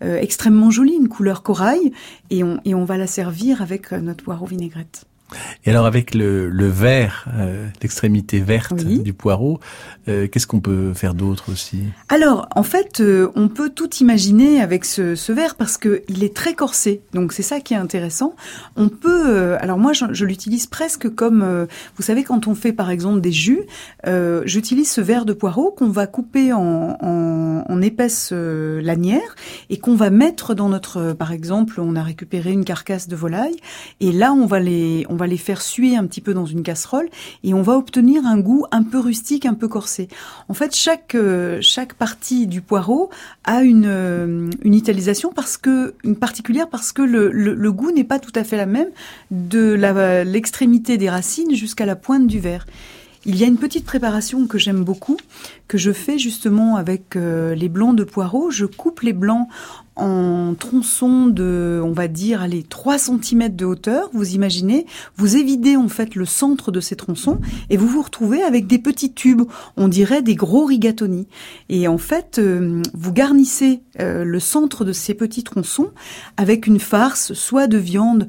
extrêmement 0.00 0.70
jolie, 0.70 0.94
une 0.94 1.08
couleur 1.08 1.42
corail, 1.42 1.92
et 2.30 2.44
on 2.44 2.60
et 2.64 2.74
on 2.74 2.84
va 2.84 2.96
la 2.96 3.08
servir 3.08 3.60
avec 3.60 3.92
euh, 3.92 4.00
notre 4.00 4.24
poireau 4.24 4.46
vinaigrette. 4.46 5.04
Et 5.64 5.70
alors 5.70 5.86
avec 5.86 6.14
le, 6.14 6.50
le 6.50 6.68
vert, 6.68 7.26
euh, 7.34 7.66
l'extrémité 7.82 8.40
verte 8.40 8.74
du 8.84 9.12
poireau, 9.12 9.58
euh, 10.08 10.28
qu'est-ce 10.28 10.46
qu'on 10.46 10.60
peut 10.60 10.92
faire 10.94 11.14
d'autre 11.14 11.50
aussi? 11.50 11.84
Alors 12.08 12.46
en 12.54 12.62
fait, 12.62 13.00
euh, 13.00 13.30
on 13.34 13.48
peut 13.48 13.70
tout 13.70 13.88
imaginer 13.96 14.60
avec 14.60 14.84
ce, 14.84 15.14
ce 15.14 15.32
vert 15.32 15.54
parce 15.54 15.78
que 15.78 16.02
il 16.08 16.22
est 16.22 16.34
très 16.36 16.54
corsé. 16.54 17.00
Donc 17.14 17.32
c'est 17.32 17.42
ça 17.42 17.60
qui 17.60 17.74
est 17.74 17.78
intéressant. 17.78 18.36
On 18.76 18.88
peut, 18.88 19.56
alors 19.60 19.78
moi 19.78 19.92
je, 19.92 20.04
je 20.12 20.24
l'utilise 20.24 20.66
presque 20.66 21.08
comme, 21.14 21.66
vous 21.96 22.02
savez 22.02 22.22
quand 22.22 22.46
on 22.46 22.54
fait 22.54 22.72
par 22.72 22.90
exemple 22.90 23.20
des 23.20 23.32
jus, 23.32 23.62
j'utilise 24.44 24.90
ce 24.90 25.00
verre 25.00 25.24
de 25.24 25.32
poireau 25.32 25.70
qu'on 25.70 25.88
va 25.88 26.06
couper 26.06 26.52
en, 26.52 26.96
en, 27.00 27.64
en 27.66 27.82
épaisse 27.82 28.32
lanière 28.32 29.34
et 29.70 29.78
qu'on 29.78 29.96
va 29.96 30.10
mettre 30.10 30.54
dans 30.54 30.68
notre, 30.68 31.12
par 31.12 31.32
exemple, 31.32 31.80
on 31.80 31.96
a 31.96 32.02
récupéré 32.02 32.52
une 32.52 32.64
carcasse 32.64 33.08
de 33.08 33.16
volaille 33.16 33.56
et 34.00 34.12
là 34.12 34.32
on 34.32 34.46
va 34.46 34.60
les, 34.60 35.06
on 35.08 35.13
va 35.16 35.26
les 35.26 35.36
faire 35.36 35.62
suer 35.62 35.96
un 35.96 36.06
petit 36.06 36.20
peu 36.20 36.34
dans 36.34 36.46
une 36.46 36.62
casserole 36.62 37.08
et 37.42 37.54
on 37.54 37.62
va 37.62 37.76
obtenir 37.76 38.26
un 38.26 38.38
goût 38.38 38.64
un 38.70 38.82
peu 38.82 38.98
rustique, 38.98 39.46
un 39.46 39.54
peu 39.54 39.68
corsé. 39.68 40.08
En 40.48 40.54
fait, 40.54 40.74
chaque 40.74 41.14
euh, 41.14 41.60
partie 41.98 42.46
du 42.46 42.60
poireau 42.60 43.10
a 43.44 43.62
une 43.62 43.86
euh, 43.86 44.50
italisation 44.64 45.32
parce 45.34 45.56
que 45.56 45.94
particulière 46.20 46.68
parce 46.68 46.92
que 46.92 47.02
le, 47.02 47.30
le, 47.30 47.72
goût 47.72 47.90
n'est 47.90 48.04
pas 48.04 48.18
tout 48.18 48.32
à 48.34 48.44
fait 48.44 48.56
la 48.56 48.66
même 48.66 48.88
de 49.30 49.74
l'extrémité 50.24 50.98
des 50.98 51.10
racines 51.10 51.54
jusqu'à 51.54 51.86
la 51.86 51.96
pointe 51.96 52.26
du 52.26 52.38
verre. 52.38 52.66
Il 53.26 53.36
y 53.36 53.44
a 53.44 53.46
une 53.46 53.56
petite 53.56 53.86
préparation 53.86 54.46
que 54.46 54.58
j'aime 54.58 54.84
beaucoup, 54.84 55.16
que 55.68 55.78
je 55.78 55.92
fais 55.92 56.18
justement 56.18 56.76
avec 56.76 57.16
euh, 57.16 57.54
les 57.54 57.68
blancs 57.68 57.96
de 57.96 58.04
poireaux. 58.04 58.50
Je 58.50 58.66
coupe 58.66 59.00
les 59.00 59.12
blancs 59.12 59.48
en 59.96 60.54
tronçons 60.58 61.28
de, 61.28 61.80
on 61.84 61.92
va 61.92 62.08
dire, 62.08 62.42
allez, 62.42 62.64
3 62.64 62.98
cm 62.98 63.54
de 63.54 63.64
hauteur, 63.64 64.10
vous 64.12 64.34
imaginez, 64.34 64.86
vous 65.16 65.36
évidez 65.36 65.76
en 65.76 65.88
fait 65.88 66.16
le 66.16 66.24
centre 66.24 66.72
de 66.72 66.80
ces 66.80 66.96
tronçons 66.96 67.40
et 67.70 67.76
vous 67.76 67.86
vous 67.86 68.02
retrouvez 68.02 68.42
avec 68.42 68.66
des 68.66 68.80
petits 68.80 69.12
tubes, 69.12 69.42
on 69.76 69.86
dirait 69.86 70.20
des 70.20 70.34
gros 70.34 70.64
rigatoni. 70.64 71.28
Et 71.68 71.86
en 71.86 71.98
fait, 71.98 72.40
euh, 72.40 72.82
vous 72.92 73.12
garnissez 73.12 73.82
euh, 74.00 74.24
le 74.24 74.40
centre 74.40 74.84
de 74.84 74.92
ces 74.92 75.14
petits 75.14 75.44
tronçons 75.44 75.92
avec 76.36 76.66
une 76.66 76.80
farce, 76.80 77.32
soit 77.32 77.68
de 77.68 77.78
viande, 77.78 78.26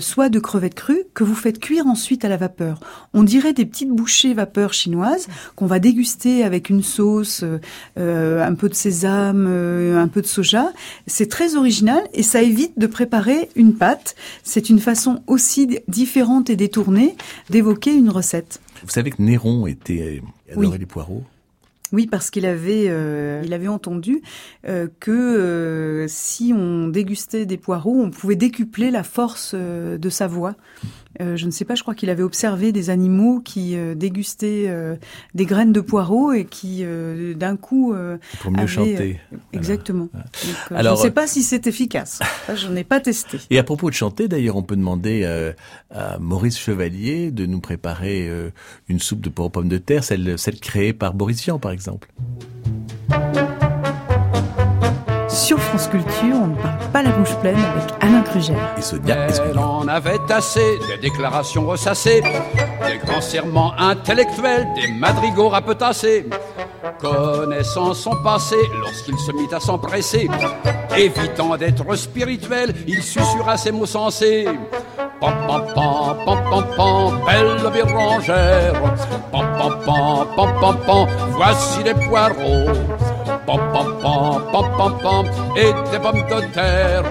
soit 0.00 0.28
de 0.28 0.38
crevettes 0.38 0.74
crues, 0.74 1.04
que 1.14 1.24
vous 1.24 1.34
faites 1.34 1.58
cuire 1.58 1.86
ensuite 1.86 2.24
à 2.24 2.28
la 2.28 2.36
vapeur. 2.36 2.78
On 3.14 3.22
dirait 3.22 3.54
des 3.54 3.64
petites 3.64 3.88
bouchées 3.88 4.34
vapeur 4.34 4.74
chinoises 4.74 5.28
qu'on 5.54 5.66
va 5.66 5.78
déguster 5.78 6.44
avec 6.44 6.68
une 6.68 6.75
sauce, 6.82 7.44
un 7.96 8.54
peu 8.54 8.68
de 8.68 8.74
sésame, 8.74 9.46
un 9.46 10.08
peu 10.08 10.22
de 10.22 10.26
soja 10.26 10.72
c'est 11.06 11.28
très 11.28 11.56
original 11.56 12.02
et 12.12 12.22
ça 12.22 12.42
évite 12.42 12.78
de 12.78 12.86
préparer 12.86 13.48
une 13.56 13.74
pâte. 13.74 14.16
C'est 14.42 14.68
une 14.68 14.78
façon 14.78 15.22
aussi 15.26 15.78
différente 15.88 16.50
et 16.50 16.56
détournée 16.56 17.16
d'évoquer 17.50 17.94
une 17.94 18.10
recette. 18.10 18.60
Vous 18.82 18.90
savez 18.90 19.10
que 19.10 19.22
Néron 19.22 19.66
était 19.66 20.22
adorait 20.52 20.78
les 20.78 20.86
poireaux 20.86 21.24
oui, 21.92 22.06
parce 22.06 22.30
qu'il 22.30 22.46
avait, 22.46 22.86
euh, 22.88 23.42
il 23.44 23.52
avait 23.52 23.68
entendu 23.68 24.22
euh, 24.68 24.88
que 25.00 25.10
euh, 25.10 26.06
si 26.08 26.52
on 26.56 26.88
dégustait 26.88 27.46
des 27.46 27.56
poireaux, 27.56 28.00
on 28.00 28.10
pouvait 28.10 28.36
décupler 28.36 28.90
la 28.90 29.02
force 29.02 29.54
de 29.54 30.08
sa 30.08 30.26
voix. 30.26 30.56
Je 31.18 31.46
ne 31.46 31.50
sais 31.50 31.64
pas, 31.64 31.74
je 31.74 31.80
crois 31.80 31.94
qu'il 31.94 32.10
avait 32.10 32.22
observé 32.22 32.72
des 32.72 32.90
animaux 32.90 33.40
qui 33.40 33.74
dégustaient 33.96 34.70
des 35.34 35.46
graines 35.46 35.72
de 35.72 35.80
poireaux 35.80 36.34
et 36.34 36.44
qui, 36.44 36.84
d'un 37.34 37.56
coup, 37.56 37.94
pour 38.40 38.50
mieux 38.50 38.66
chanter. 38.66 39.18
Exactement. 39.54 40.10
Alors, 40.74 40.96
je 40.96 41.00
ne 41.00 41.06
sais 41.06 41.14
pas 41.14 41.26
si 41.26 41.42
c'est 41.42 41.66
efficace. 41.66 42.20
je 42.54 42.68
n'ai 42.68 42.84
pas 42.84 43.00
testé. 43.00 43.38
Et 43.48 43.58
à 43.58 43.62
propos 43.62 43.88
de 43.88 43.94
chanter, 43.94 44.28
d'ailleurs, 44.28 44.56
on 44.56 44.62
peut 44.62 44.76
demander 44.76 45.24
à 45.90 46.18
Maurice 46.18 46.58
Chevalier 46.58 47.30
de 47.30 47.46
nous 47.46 47.60
préparer 47.60 48.30
une 48.90 49.00
soupe 49.00 49.22
de 49.22 49.30
porc 49.30 49.46
aux 49.46 49.50
pommes 49.50 49.68
de 49.68 49.78
terre, 49.78 50.04
celle, 50.04 50.38
celle 50.38 50.60
créée 50.60 50.92
par 50.92 51.14
Boris 51.14 51.42
Vian, 51.42 51.58
par 51.58 51.72
exemple. 51.76 52.08
Sur 55.28 55.60
France 55.60 55.88
Culture, 55.88 56.34
on 56.44 56.46
ne 56.46 56.56
parle 56.56 56.90
pas 56.92 57.02
la 57.02 57.10
bouche 57.10 57.36
pleine 57.42 57.62
avec 57.72 57.92
Alain 58.00 58.22
Kruger. 58.22 58.56
Et 58.78 58.80
Sonia 58.80 59.26
Elle 59.28 59.58
en 59.58 59.86
avait 59.86 60.18
assez 60.30 60.78
des 60.88 60.96
déclarations 60.96 61.66
ressassées, 61.66 62.22
des 62.22 62.98
grands 63.04 63.20
serments 63.20 63.74
intellectuels, 63.78 64.66
des 64.74 64.90
madrigaux 64.92 65.50
rapetassés. 65.50 66.24
Connaissant 66.98 67.92
son 67.92 68.16
passé, 68.22 68.56
lorsqu'il 68.80 69.18
se 69.18 69.32
mit 69.32 69.52
à 69.52 69.60
s'empresser, 69.60 70.30
évitant 70.96 71.54
d'être 71.58 71.94
spirituel, 71.96 72.74
il 72.88 73.02
susurra 73.02 73.58
ses 73.58 73.72
mots 73.72 73.86
sensés. 73.86 74.46
Pam 75.26 75.64
pam 75.74 76.16
pam 76.24 76.38
pam 76.50 76.64
pam 76.76 77.24
belle 77.26 77.70
bérangère. 77.74 78.80
Pam 79.32 79.46
pam 79.58 79.72
pam 79.84 80.26
pam 80.36 80.50
pam 80.60 80.76
pam, 80.86 81.06
voici 81.32 81.82
les 81.82 81.94
poireaux. 81.94 82.70
Pam 83.44 83.60
pam 83.72 83.88
pam 84.02 84.42
pam 84.52 84.66
pam 84.78 84.92
pam, 85.02 85.26
et 85.56 85.72
des 85.90 85.98
pommes 85.98 86.24
de 86.30 86.40
terre. 86.54 87.02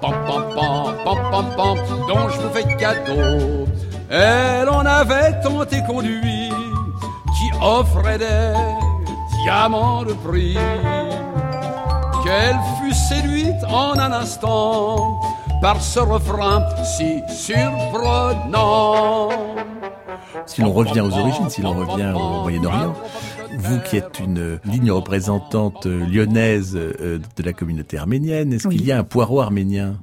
Pam 0.00 0.14
pam 0.26 0.42
pam 0.56 0.94
pam 1.04 1.18
pam 1.30 1.46
pam, 1.58 1.76
dont 2.08 2.28
je 2.30 2.40
vous 2.40 2.50
fais 2.54 2.76
cadeau. 2.76 3.66
Elle 4.08 4.70
en 4.70 4.86
avait 4.86 5.38
tant 5.42 5.62
et 5.64 5.84
conduit, 5.86 6.50
qui 7.36 7.48
offrait 7.60 8.16
des 8.16 8.54
diamants 9.42 10.04
de 10.04 10.14
prix. 10.14 10.56
Qu'elle 12.24 12.58
fut 12.80 12.94
séduite 12.94 13.62
en 13.70 13.98
un 13.98 14.12
instant 14.12 15.20
par 15.60 15.82
ce 15.82 16.00
refrain 16.00 16.64
si 16.84 17.20
surprenant. 17.28 19.30
Si 20.46 20.60
l'on 20.60 20.72
revient 20.72 21.00
aux 21.00 21.12
origines, 21.12 21.50
si 21.50 21.62
l'on 21.62 21.74
revient 21.74 22.12
au 22.14 22.42
Moyen-Orient, 22.42 22.94
vous 23.58 23.80
qui 23.80 23.96
êtes 23.96 24.20
une 24.20 24.60
ligne 24.64 24.90
représentante 24.90 25.86
lyonnaise 25.86 26.76
euh, 26.76 27.18
de 27.36 27.42
la 27.42 27.52
communauté 27.52 27.98
arménienne, 27.98 28.52
est-ce 28.52 28.68
qu'il 28.68 28.84
y 28.84 28.92
a 28.92 28.98
un 28.98 29.04
poireau 29.04 29.40
arménien? 29.40 29.96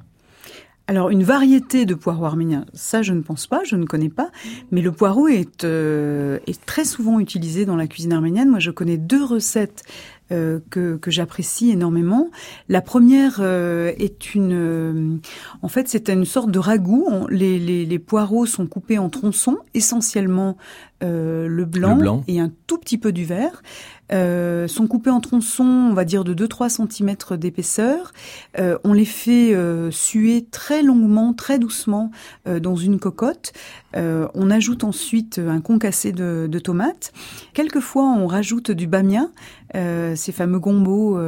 Alors 0.88 1.10
une 1.10 1.24
variété 1.24 1.88
de 1.88 1.96
poireaux 1.96 2.26
arméniens, 2.26 2.66
ça 2.76 3.02
je 3.02 3.14
ne 3.14 3.22
pense 3.22 3.48
pas, 3.48 3.64
je 3.64 3.76
ne 3.76 3.86
connais 3.86 4.10
pas, 4.10 4.30
mais 4.70 4.82
le 4.82 4.92
poireau 4.92 5.28
est, 5.28 5.64
euh, 5.64 6.38
est 6.46 6.64
très 6.64 6.86
souvent 6.86 7.20
utilisé 7.20 7.66
dans 7.66 7.76
la 7.76 7.88
cuisine 7.88 8.14
arménienne. 8.14 8.52
Moi 8.52 8.60
je 8.60 8.70
connais 8.70 8.98
deux 8.98 9.24
recettes 9.24 9.84
euh, 10.32 10.60
que, 10.72 10.98
que 10.98 11.12
j'apprécie 11.12 11.70
énormément. 11.70 12.32
La 12.68 12.82
première 12.82 13.38
euh, 13.42 13.94
est 14.00 14.34
une, 14.34 14.54
euh, 14.54 15.18
en 15.62 15.68
fait, 15.68 15.88
c'est 15.88 16.10
une 16.10 16.26
sorte 16.26 16.50
de 16.50 16.58
ragoût. 16.58 17.28
les, 17.30 17.60
les, 17.60 17.86
les, 17.86 18.00
poireaux 18.00 18.48
sont 18.48 18.66
coupés 18.66 18.98
en 18.98 19.10
tronçons, 19.10 19.58
essentiellement 19.76 20.58
le 21.02 21.66
blanc, 21.66 21.96
le, 21.96 22.02
blanc, 22.02 22.24
et 22.28 22.40
un 22.40 22.52
tout 22.68 22.78
petit 22.78 22.98
peu 22.98 23.12
du 23.12 23.26
vert. 23.26 23.62
Euh, 24.12 24.68
sont 24.68 24.86
coupés 24.86 25.10
en 25.10 25.20
tronçons, 25.20 25.64
on 25.64 25.94
va 25.94 26.06
dire 26.06 26.24
de 26.24 26.34
2-3 26.34 26.70
cm 26.70 27.38
d'épaisseur. 27.40 28.14
Euh, 28.60 28.78
on 28.84 28.94
les 28.94 29.06
fait 29.06 29.56
euh, 29.56 29.90
suer 29.90 30.46
très 30.52 30.84
longuement, 30.84 31.34
très 31.34 31.58
doucement 31.58 32.12
dans 32.46 32.76
une 32.76 33.00
cocotte. 33.00 33.54
on 33.96 34.52
ajoute 34.52 34.84
ensuite 34.84 35.40
un 35.40 35.62
concassé 35.62 36.12
de, 36.12 36.48
de 36.50 36.60
tomates. 36.60 37.14
Quelquefois, 37.54 38.04
on 38.04 38.28
rajoute 38.28 38.72
du 38.72 38.88
bamia, 38.88 39.28
ces 39.74 40.32
fameux 40.32 40.60
gombos, 40.60 41.20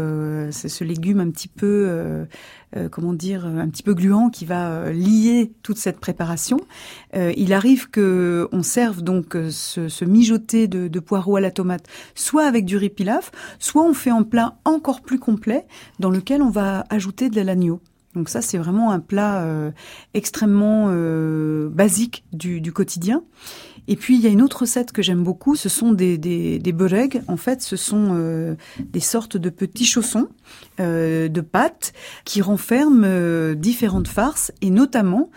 c'est 0.52 0.70
ce 0.70 0.84
légume 0.84 1.20
un 1.20 1.30
petit 1.32 1.48
peu 1.48 2.26
euh, 2.76 2.90
comment 2.90 3.14
dire, 3.14 3.46
un 3.46 3.70
petit 3.70 3.82
peu 3.82 3.94
gluant 3.94 4.30
qui 4.30 4.44
va 4.44 4.72
euh, 4.72 4.92
lier 4.92 5.54
toute 5.64 5.78
cette 5.78 6.02
préparation. 6.02 6.60
Euh, 7.16 7.32
il 7.38 7.54
arrive 7.54 7.90
que 7.90 8.50
on 8.52 8.62
serve 8.62 9.02
donc 9.02 9.38
ce, 9.52 9.88
ce 9.88 10.04
mijoté 10.04 10.68
de, 10.68 10.90
de, 10.90 11.00
poireaux 11.00 11.38
à 11.38 11.42
la 11.42 11.50
tomate, 11.50 11.88
soit 12.14 12.44
avec 12.44 12.66
du 12.66 12.76
riz 12.76 12.90
pilaf, 12.90 13.32
soit 13.58 13.84
on 13.84 13.94
fait 13.94 14.10
un 14.10 14.24
plat 14.24 14.58
encore 14.66 15.00
plus 15.00 15.18
complet 15.18 15.66
dans 16.00 16.10
lequel 16.10 16.42
on 16.42 16.50
va 16.50 16.84
ajouter 16.90 17.30
de 17.30 17.40
l'agneau. 17.40 17.80
Donc 18.16 18.28
ça, 18.28 18.42
c'est 18.42 18.58
vraiment 18.58 18.92
un 18.92 19.00
plat 19.00 19.46
extrêmement 20.16 20.88
basique 21.70 22.24
du, 22.34 22.62
du 22.62 22.74
quotidien. 22.74 23.22
Et 23.88 23.96
puis 23.96 24.16
il 24.16 24.22
y 24.22 24.28
a 24.28 24.30
une 24.30 24.42
autre 24.42 24.62
recette 24.62 24.92
que 24.92 25.02
j'aime 25.02 25.24
beaucoup, 25.24 25.56
ce 25.56 25.70
sont 25.70 25.94
des, 25.94 26.18
des, 26.18 26.60
des 26.60 26.76
En 27.28 27.38
fait, 27.38 27.62
ce 27.62 27.76
sont 27.76 28.10
euh, 28.12 28.56
des 28.80 29.00
sortes 29.00 29.38
de 29.38 29.50
petits 29.50 29.86
chaussons 29.86 30.28
euh, 30.80 31.28
de 31.28 31.42
pâte 31.42 31.94
qui 32.26 32.42
renferment 32.42 33.04
euh, 33.06 33.56
différentes 33.56 34.08
farces 34.08 34.52
et 34.62 34.70
notamment 34.70 35.30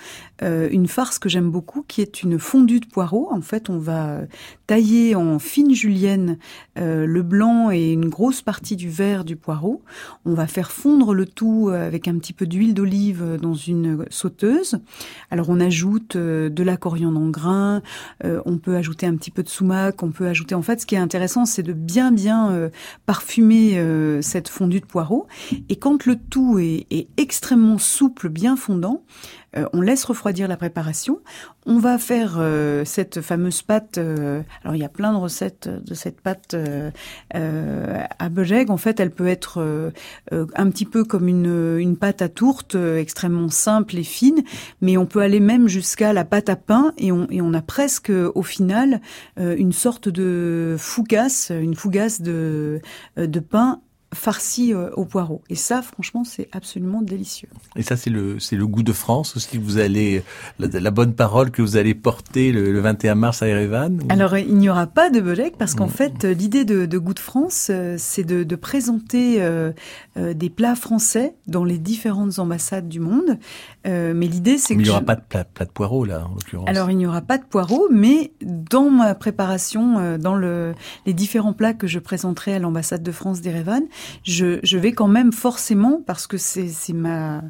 une 0.43 0.87
farce 0.87 1.19
que 1.19 1.29
j'aime 1.29 1.51
beaucoup 1.51 1.85
qui 1.87 2.01
est 2.01 2.23
une 2.23 2.39
fondue 2.39 2.81
de 2.81 2.87
poireaux. 2.87 3.29
En 3.31 3.43
fait, 3.43 3.69
on 3.69 3.77
va 3.77 4.21
tailler 4.67 5.15
en 5.15 5.39
fine 5.39 5.75
julienne 5.75 6.39
le 6.77 7.21
blanc 7.21 7.71
et 7.71 7.93
une 7.93 8.09
grosse 8.09 8.41
partie 8.41 8.75
du 8.75 8.89
vert 8.89 9.27
du 9.27 9.37
poireau. 9.37 9.83
On 10.25 10.33
va 10.33 10.47
faire 10.47 10.73
fondre 10.73 11.13
le 11.13 11.27
tout 11.27 11.69
avec 11.69 12.09
un 12.09 12.17
petit 12.17 12.33
peu 12.33 12.47
d'huile 12.47 12.73
d'olive 12.73 13.37
dans 13.39 13.53
une 13.53 14.07
sauteuse. 14.09 14.79
Alors 15.31 15.51
on 15.51 15.61
ajoute 15.61 16.17
de 16.17 16.63
la 16.63 16.79
coriandre 16.79 17.21
en 17.21 17.29
grains, 17.29 17.83
on 18.47 18.59
peut 18.59 18.77
ajouter 18.77 19.07
un 19.07 19.17
petit 19.17 19.31
peu 19.31 19.43
de 19.43 19.49
sumac, 19.49 20.03
on 20.03 20.11
peut 20.11 20.27
ajouter 20.27 20.55
en 20.55 20.63
fait 20.63 20.81
ce 20.81 20.87
qui 20.87 20.95
est 20.95 20.99
intéressant 20.99 21.45
c'est 21.45 21.63
de 21.63 21.73
bien 21.73 22.13
bien 22.13 22.51
euh, 22.51 22.71
parfumer 23.07 23.79
euh, 23.79 24.23
cette 24.23 24.49
fondue 24.49 24.81
de 24.81 24.87
poireaux 24.87 25.27
et 25.69 25.77
quand 25.77 26.07
le 26.07 26.17
tout 26.17 26.59
est, 26.59 26.87
est 26.91 27.09
extrêmement 27.17 27.79
souple, 27.79 28.29
bien 28.29 28.57
fondant, 28.57 29.03
euh, 29.57 29.67
on 29.73 29.81
laisse 29.81 30.05
refroidir 30.05 30.49
la 30.49 30.57
préparation. 30.57 31.21
On 31.67 31.79
va 31.79 31.99
faire 31.99 32.37
euh, 32.39 32.85
cette 32.85 33.21
fameuse 33.21 33.63
pâte. 33.63 33.99
Euh, 33.99 34.43
alors 34.63 34.77
il 34.77 34.81
y 34.81 34.85
a 34.85 34.89
plein 34.89 35.13
de 35.13 35.19
recettes 35.19 35.69
de 35.69 35.95
cette 35.95 36.21
pâte 36.21 36.57
à 37.35 38.29
Bejeg. 38.29 38.71
En 38.71 38.77
fait, 38.77 39.01
elle 39.01 39.11
peut 39.11 39.27
être 39.27 39.93
un 40.31 40.71
petit 40.71 40.85
peu 40.85 41.05
comme 41.05 41.29
une, 41.29 41.79
une 41.79 41.97
pâte 41.97 42.23
à 42.23 42.29
tourte, 42.29 42.75
extrêmement 42.75 43.49
simple 43.49 43.97
et 43.99 44.05
fine, 44.05 44.43
mais 44.81 44.97
on 44.97 45.07
peut 45.07 45.21
aller 45.21 45.41
même 45.41 45.69
jusqu'à 45.69 46.13
la 46.13 46.25
pâte 46.25 46.49
à 46.49 46.57
pain 46.57 46.93
et 46.99 47.13
on, 47.13 47.27
et 47.31 47.41
on 47.41 47.53
a 47.55 47.63
presque 47.63 48.13
au 48.35 48.43
final 48.43 49.01
une 49.37 49.73
sorte 49.73 50.09
de 50.09 50.77
fougasse, 50.79 51.51
une 51.51 51.75
fougasse 51.75 52.21
de, 52.21 52.81
de 53.17 53.41
pain 53.41 53.81
farci 54.13 54.75
euh, 54.75 54.91
au 54.97 55.05
poireau. 55.05 55.43
Et 55.49 55.55
ça, 55.55 55.83
franchement, 55.83 56.25
c'est 56.25 56.49
absolument 56.53 57.01
délicieux. 57.01 57.49
Et 57.77 57.83
ça, 57.83 57.97
c'est 57.97 58.11
le, 58.11 58.41
c'est 58.41 58.57
le 58.57 58.67
goût 58.67 58.83
de 58.83 58.93
France 58.93 59.37
aussi 59.37 59.59
que 59.59 59.63
vous 59.63 59.79
allez, 59.79 60.25
la, 60.59 60.91
bonne 60.91 61.15
parole 61.15 61.51
que 61.51 61.63
vous 61.63 61.77
allez 61.77 61.95
porter 61.95 62.51
le, 62.51 62.81
21 62.81 63.15
mars 63.15 63.43
à 63.43 63.47
Erevan 63.47 64.01
Alors, 64.09 64.37
il 64.37 64.57
n'y 64.57 64.69
aura 64.69 64.87
pas 64.87 65.11
de 65.11 65.21
Belek 65.21 65.57
parce 65.57 65.75
qu'en 65.75 65.89
fait, 65.89 66.25
l'idée 66.25 66.65
de, 66.65 66.87
de, 66.87 66.99
Goût 66.99 67.15
de 67.15 67.21
France, 67.21 67.69
euh, 67.71 67.95
c'est 67.99 68.25
de, 68.25 68.43
de, 68.43 68.57
présenter 68.57 69.41
euh, 69.41 69.73
des 70.17 70.51
plats 70.51 70.75
français 70.75 71.35
dans 71.47 71.65
les 71.65 71.79
différentes 71.79 72.39
ambassades 72.39 72.89
du 72.89 73.01
monde. 73.01 73.39
mais 73.85 74.27
l'idée, 74.27 74.59
c'est 74.59 74.75
que... 74.75 74.81
Il 74.81 74.85
n'y 74.85 74.91
aura 74.91 75.03
pas 75.03 75.15
de 75.15 75.23
plat, 75.23 75.45
plat, 75.45 75.67
de 75.67 75.71
poireau, 75.71 76.05
là, 76.05 76.27
en 76.27 76.35
l'occurrence. 76.35 76.69
Alors, 76.69 76.91
il 76.91 76.97
n'y 76.97 77.07
aura 77.07 77.21
pas 77.21 77.39
de 77.39 77.45
poireau, 77.45 77.89
mais 77.91 78.33
dans 78.43 78.91
ma 78.91 79.15
préparation, 79.15 80.19
dans 80.19 80.35
le, 80.35 80.75
les 81.07 81.15
différents 81.15 81.53
plats 81.53 81.75
que 81.75 81.87
je 81.87 81.99
présenterai 81.99 82.55
à 82.55 82.59
l'ambassade 82.59 83.03
de 83.03 83.13
France 83.13 83.41
d'Erevan, 83.41 83.83
je, 84.23 84.77
vais 84.77 84.93
quand 84.93 85.09
même 85.09 85.33
forcément, 85.33 86.03
parce 86.07 86.27
que 86.27 86.37
c'est 86.39 86.93
ma, 86.93 87.43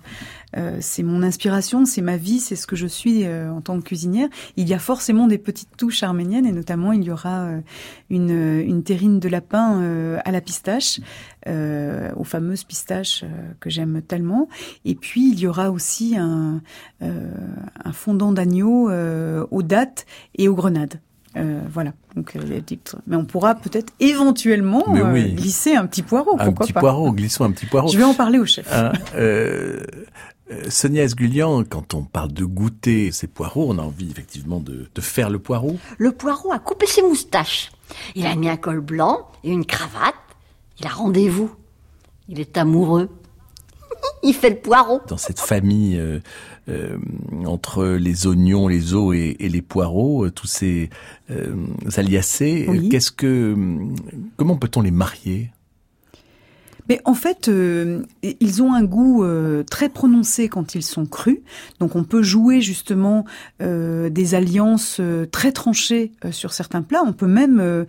euh, 0.57 0.79
c'est 0.81 1.03
mon 1.03 1.23
inspiration, 1.23 1.85
c'est 1.85 2.03
ma 2.03 2.17
vie, 2.17 2.41
c'est 2.41 2.57
ce 2.57 2.67
que 2.67 2.77
je 2.77 2.87
suis 2.87 3.25
euh, 3.25 3.53
en 3.53 3.61
tant 3.61 3.79
que 3.79 3.85
cuisinière. 3.85 4.29
Il 4.57 4.69
y 4.69 4.75
a 4.75 4.79
forcément 4.79 5.27
des 5.27 5.39
petites 5.39 5.77
touches 5.77 6.03
arméniennes 6.03 6.47
et 6.47 6.53
notamment 6.53 6.93
il 6.93 7.05
y 7.05 7.11
aura 7.11 7.43
euh, 7.43 7.61
une, 8.11 8.83
terrine 8.83 9.21
de 9.21 9.29
lapin 9.29 10.21
à 10.25 10.31
la 10.31 10.41
pistache, 10.41 11.01
aux 11.47 12.25
fameuses 12.25 12.65
pistaches 12.65 13.25
que 13.61 13.71
j'aime 13.71 14.01
tellement. 14.03 14.49
Et 14.85 14.95
puis 14.95 15.31
il 15.31 15.39
y 15.39 15.47
aura 15.47 15.71
aussi 15.71 16.17
un, 16.17 16.63
un 17.01 17.93
fondant 17.93 18.33
d'agneau 18.33 18.91
aux 18.91 19.63
dattes 19.63 20.07
et 20.37 20.49
aux 20.49 20.55
grenades. 20.55 21.01
Euh, 21.37 21.61
voilà. 21.71 21.93
Donc, 22.17 22.35
euh, 22.35 22.41
les 22.43 22.63
Mais 23.07 23.17
on 23.17 23.25
pourra 23.25 23.55
peut-être 23.55 23.93
éventuellement 24.01 24.85
euh, 24.89 25.29
glisser 25.29 25.75
un 25.75 25.87
petit 25.87 26.03
poireau. 26.03 26.37
Un 26.39 26.53
petit 26.53 26.73
poireau, 26.73 27.13
glissons 27.13 27.45
un 27.45 27.53
petit 27.53 27.67
poireau. 27.67 27.89
Je 27.89 27.99
vais 27.99 28.05
en 28.05 28.15
parler 28.15 28.39
au 28.39 28.47
chef. 28.47 28.67
Hein, 28.73 28.93
euh, 30.51 30.67
Sonia 30.69 31.05
Esgulian, 31.05 31.63
quand 31.63 31.95
on 31.95 32.03
parle 32.03 32.33
de 32.33 32.45
goûter 32.45 33.13
ces 33.13 33.29
poireaux, 33.29 33.67
on 33.69 33.79
a 33.79 33.83
envie 33.83 34.11
effectivement 34.11 34.59
de, 34.59 34.89
de, 34.93 35.01
faire 35.01 35.31
le 35.31 35.39
poireau. 35.39 35.77
Le 35.99 36.11
poireau 36.11 36.53
a 36.53 36.59
coupé 36.59 36.87
ses 36.87 37.03
moustaches. 37.03 37.71
Il 38.17 38.27
a 38.27 38.35
mis 38.35 38.49
un 38.49 38.57
col 38.57 38.81
blanc 38.81 39.29
et 39.45 39.51
une 39.51 39.65
cravate. 39.65 40.15
Il 40.81 40.87
a 40.87 40.91
rendez-vous. 40.91 41.55
Il 42.29 42.41
est 42.41 42.59
amoureux. 42.59 43.09
il 44.23 44.35
fait 44.35 44.51
le 44.51 44.57
poireau. 44.57 45.01
Dans 45.07 45.17
cette 45.17 45.41
famille 45.41 45.99
euh, 45.99 46.21
euh, 46.71 46.97
entre 47.47 47.85
les 47.85 48.27
oignons, 48.27 48.69
les 48.69 48.95
os 48.95 49.15
et, 49.15 49.37
et 49.41 49.49
les 49.49 49.63
poireaux, 49.63 50.27
euh, 50.27 50.31
tous 50.31 50.47
ces 50.47 50.91
euh, 51.31 51.55
aliacés, 51.97 52.69
qu'est-ce 52.91 53.11
que, 53.11 53.57
comment 54.37 54.57
peut-on 54.57 54.83
les 54.83 54.91
marier? 54.91 55.51
Mais 56.91 57.01
en 57.05 57.15
fait, 57.15 57.47
euh, 57.47 58.03
ils 58.41 58.65
ont 58.65 58.75
un 58.75 58.83
goût 58.83 59.23
euh, 59.23 59.63
très 59.63 59.89
prononcé 59.89 60.49
quand 60.49 60.75
ils 60.75 60.83
sont 60.83 61.07
crus. 61.07 61.39
Donc 61.79 61.95
on 61.95 62.03
peut 62.03 62.25
jouer 62.25 62.61
justement 62.61 63.25
euh, 63.63 64.11
des 64.11 64.35
alliances 64.35 65.01
très 65.31 65.53
tranchées 65.53 66.11
sur 66.33 66.53
certains 66.53 66.83
plats. 66.83 67.05
On 67.07 67.13
peut 67.13 67.29
même, 67.29 67.87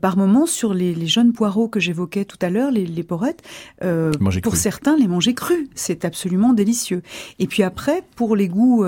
par 0.00 0.16
moments, 0.16 0.46
sur 0.46 0.72
les, 0.72 0.94
les 0.94 1.06
jeunes 1.06 1.34
poireaux 1.34 1.68
que 1.68 1.78
j'évoquais 1.78 2.24
tout 2.24 2.38
à 2.40 2.48
l'heure, 2.48 2.70
les, 2.70 2.86
les 2.86 3.02
porettes, 3.02 3.42
pour 4.42 4.56
certains, 4.56 4.96
les 4.96 5.08
manger 5.08 5.34
crus. 5.34 5.68
C'est 5.74 6.06
absolument 6.06 6.54
délicieux. 6.54 7.02
Et 7.38 7.46
puis 7.46 7.62
après, 7.62 8.02
pour 8.16 8.34
les 8.34 8.48
goûts, 8.48 8.82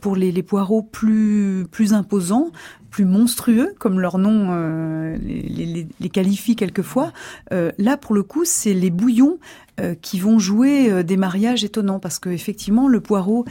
pour 0.00 0.14
les, 0.14 0.30
les 0.30 0.42
poireaux 0.44 0.82
plus 0.82 1.66
plus 1.72 1.92
imposants, 1.92 2.52
plus 2.94 3.06
monstrueux, 3.06 3.74
comme 3.80 3.98
leur 3.98 4.18
nom 4.18 4.50
euh, 4.52 5.16
les, 5.20 6.08
qualifie 6.10 6.54
quelquefois. 6.54 7.12
Euh, 7.52 7.72
là, 7.76 7.96
pour 7.96 8.14
le 8.14 8.22
coup, 8.22 8.44
c'est 8.44 8.72
les 8.72 8.90
bouillons 8.90 9.40
euh, 9.80 9.96
qui 10.00 10.20
vont 10.20 10.38
jouer 10.38 11.02
des 11.02 11.16
mariages 11.16 11.64
étonnants 11.64 11.98
parce 11.98 12.20
que 12.20 12.28
effectivement 12.28 12.86
le 12.86 13.00
poireau 13.00 13.44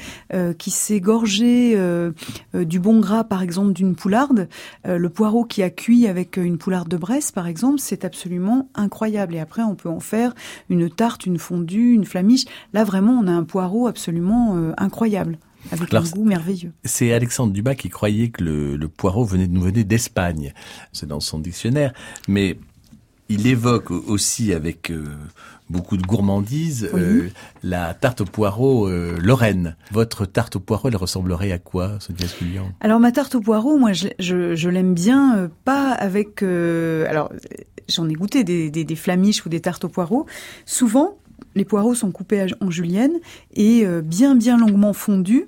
qui 0.57 0.71
s'est 0.71 1.01
gorgé 1.01 1.77
du 2.53 2.79
bon 2.79 3.01
gras 3.01 3.25
par 3.25 3.41
exemple 3.41 3.73
d'une 3.73 3.95
poularde, 3.95 4.47
le 4.85 5.09
poireau 5.09 5.43
qui 5.43 5.61
a 5.61 5.69
cuit 5.69 6.07
avec 6.07 6.37
une 6.37 6.57
poularde 6.57 6.87
de 6.87 6.95
Bresse 6.95 7.33
par 7.33 7.47
exemple, 7.47 7.79
c'est 7.79 8.05
absolument 8.05 8.69
incroyable 8.75 9.35
et 9.35 9.39
après 9.39 9.63
on 9.63 9.75
peut 9.75 9.89
en 9.89 9.99
faire 9.99 10.33
une 10.69 10.89
tarte, 10.89 11.25
une 11.25 11.37
fondue, 11.37 11.91
une 11.91 12.05
flamiche. 12.05 12.45
Là 12.71 12.85
vraiment 12.85 13.19
on 13.21 13.27
a 13.27 13.31
un 13.33 13.43
poireau 13.43 13.87
absolument 13.87 14.57
incroyable 14.77 15.37
avec 15.71 15.93
un 15.93 16.01
goût 16.01 16.25
merveilleux. 16.25 16.71
C'est 16.83 17.13
Alexandre 17.13 17.53
Dubas 17.53 17.75
qui 17.75 17.89
croyait 17.89 18.29
que 18.29 18.43
le, 18.43 18.75
le 18.75 18.87
poireau 18.87 19.25
venait 19.25 19.47
de 19.47 19.53
nous 19.53 19.61
venir 19.61 19.85
d'Espagne. 19.85 20.53
C'est 20.91 21.07
dans 21.07 21.19
son 21.19 21.39
dictionnaire, 21.39 21.93
mais 22.27 22.57
il 23.29 23.47
évoque 23.47 23.91
aussi 23.91 24.53
avec 24.53 24.91
beaucoup 25.69 25.97
de 25.97 26.03
gourmandise, 26.03 26.89
euh, 26.93 27.29
la 27.63 27.93
tarte 27.93 28.21
au 28.21 28.25
poireau 28.25 28.87
euh, 28.87 29.17
Lorraine. 29.21 29.75
Votre 29.91 30.25
tarte 30.25 30.55
au 30.55 30.59
poireau, 30.59 30.89
elle 30.89 30.95
ressemblerait 30.95 31.51
à 31.51 31.57
quoi, 31.57 31.99
Sonia 31.99 32.27
Scullion? 32.27 32.71
Alors 32.79 32.99
ma 32.99 33.11
tarte 33.11 33.35
au 33.35 33.41
poireau, 33.41 33.77
moi 33.77 33.93
je, 33.93 34.09
je, 34.19 34.55
je 34.55 34.69
l'aime 34.69 34.93
bien, 34.93 35.37
euh, 35.37 35.47
pas 35.65 35.91
avec... 35.91 36.43
alors 36.43 37.31
j'en 37.89 38.07
ai 38.07 38.13
goûté 38.13 38.43
des, 38.43 38.69
des, 38.69 38.83
des, 38.83 38.95
flamiches 38.95 39.45
ou 39.45 39.49
des 39.49 39.59
tartes 39.59 39.83
au 39.83 39.89
poireau. 39.89 40.25
Souvent, 40.65 41.17
les 41.55 41.65
poireaux 41.65 41.95
sont 41.95 42.11
coupés 42.11 42.45
en 42.61 42.71
julienne 42.71 43.13
et 43.53 43.85
bien 44.03 44.35
bien 44.35 44.57
longuement 44.57 44.93
fondus 44.93 45.47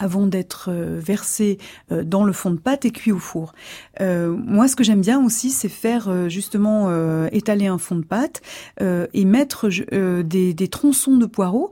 avant 0.00 0.26
d'être 0.26 0.70
euh, 0.72 0.98
versé 0.98 1.58
euh, 1.92 2.02
dans 2.02 2.24
le 2.24 2.32
fond 2.32 2.50
de 2.50 2.58
pâte 2.58 2.84
et 2.84 2.90
cuit 2.90 3.12
au 3.12 3.18
four. 3.18 3.52
Euh, 4.00 4.34
moi, 4.34 4.66
ce 4.66 4.74
que 4.74 4.82
j'aime 4.82 5.02
bien 5.02 5.22
aussi, 5.24 5.50
c'est 5.50 5.68
faire 5.68 6.28
justement 6.28 6.90
étaler 7.30 7.66
un 7.66 7.78
fond 7.78 7.96
de 7.96 8.04
pâte 8.04 8.40
et 8.80 9.24
mettre 9.24 9.68
des, 10.22 10.68
tronçons 10.68 11.16
de 11.16 11.26
poireaux 11.26 11.70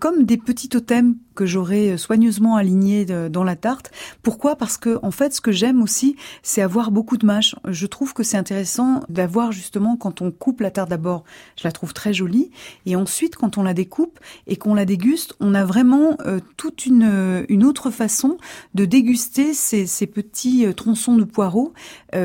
comme 0.00 0.24
des 0.24 0.38
petits 0.38 0.68
totems 0.68 1.16
que 1.36 1.46
j'aurais 1.46 1.90
euh, 1.90 1.96
soigneusement 1.96 2.56
aligné 2.56 3.04
dans 3.04 3.44
la 3.44 3.54
tarte. 3.54 3.92
Pourquoi? 4.22 4.56
Parce 4.56 4.76
que 4.78 4.98
en 5.02 5.12
fait, 5.12 5.34
ce 5.34 5.40
que 5.40 5.52
j'aime 5.52 5.82
aussi, 5.82 6.16
c'est 6.42 6.62
avoir 6.62 6.90
beaucoup 6.90 7.16
de 7.16 7.26
mâche. 7.26 7.54
Je 7.68 7.86
trouve 7.86 8.14
que 8.14 8.24
c'est 8.24 8.38
intéressant 8.38 9.04
d'avoir 9.08 9.52
justement 9.52 9.96
quand 9.96 10.22
on 10.22 10.32
coupe 10.32 10.60
la 10.60 10.72
tarte 10.72 10.88
d'abord, 10.88 11.22
je 11.56 11.68
la 11.68 11.72
trouve 11.72 11.92
très 11.92 12.14
jolie, 12.14 12.50
et 12.86 12.96
ensuite 12.96 13.36
quand 13.36 13.58
on 13.58 13.62
la 13.62 13.74
découpe 13.74 14.18
et 14.46 14.56
qu'on 14.56 14.74
la 14.74 14.86
déguste, 14.86 15.34
on 15.38 15.54
a 15.54 15.64
vraiment 15.64 16.16
toute 16.56 16.86
une, 16.86 17.44
une 17.50 17.64
autre 17.66 17.90
façon 17.90 18.38
de 18.74 18.84
déguster 18.84 19.54
ces, 19.54 19.86
petits 20.06 20.66
tronçons 20.74 21.16
de 21.16 21.24
poireaux 21.24 21.72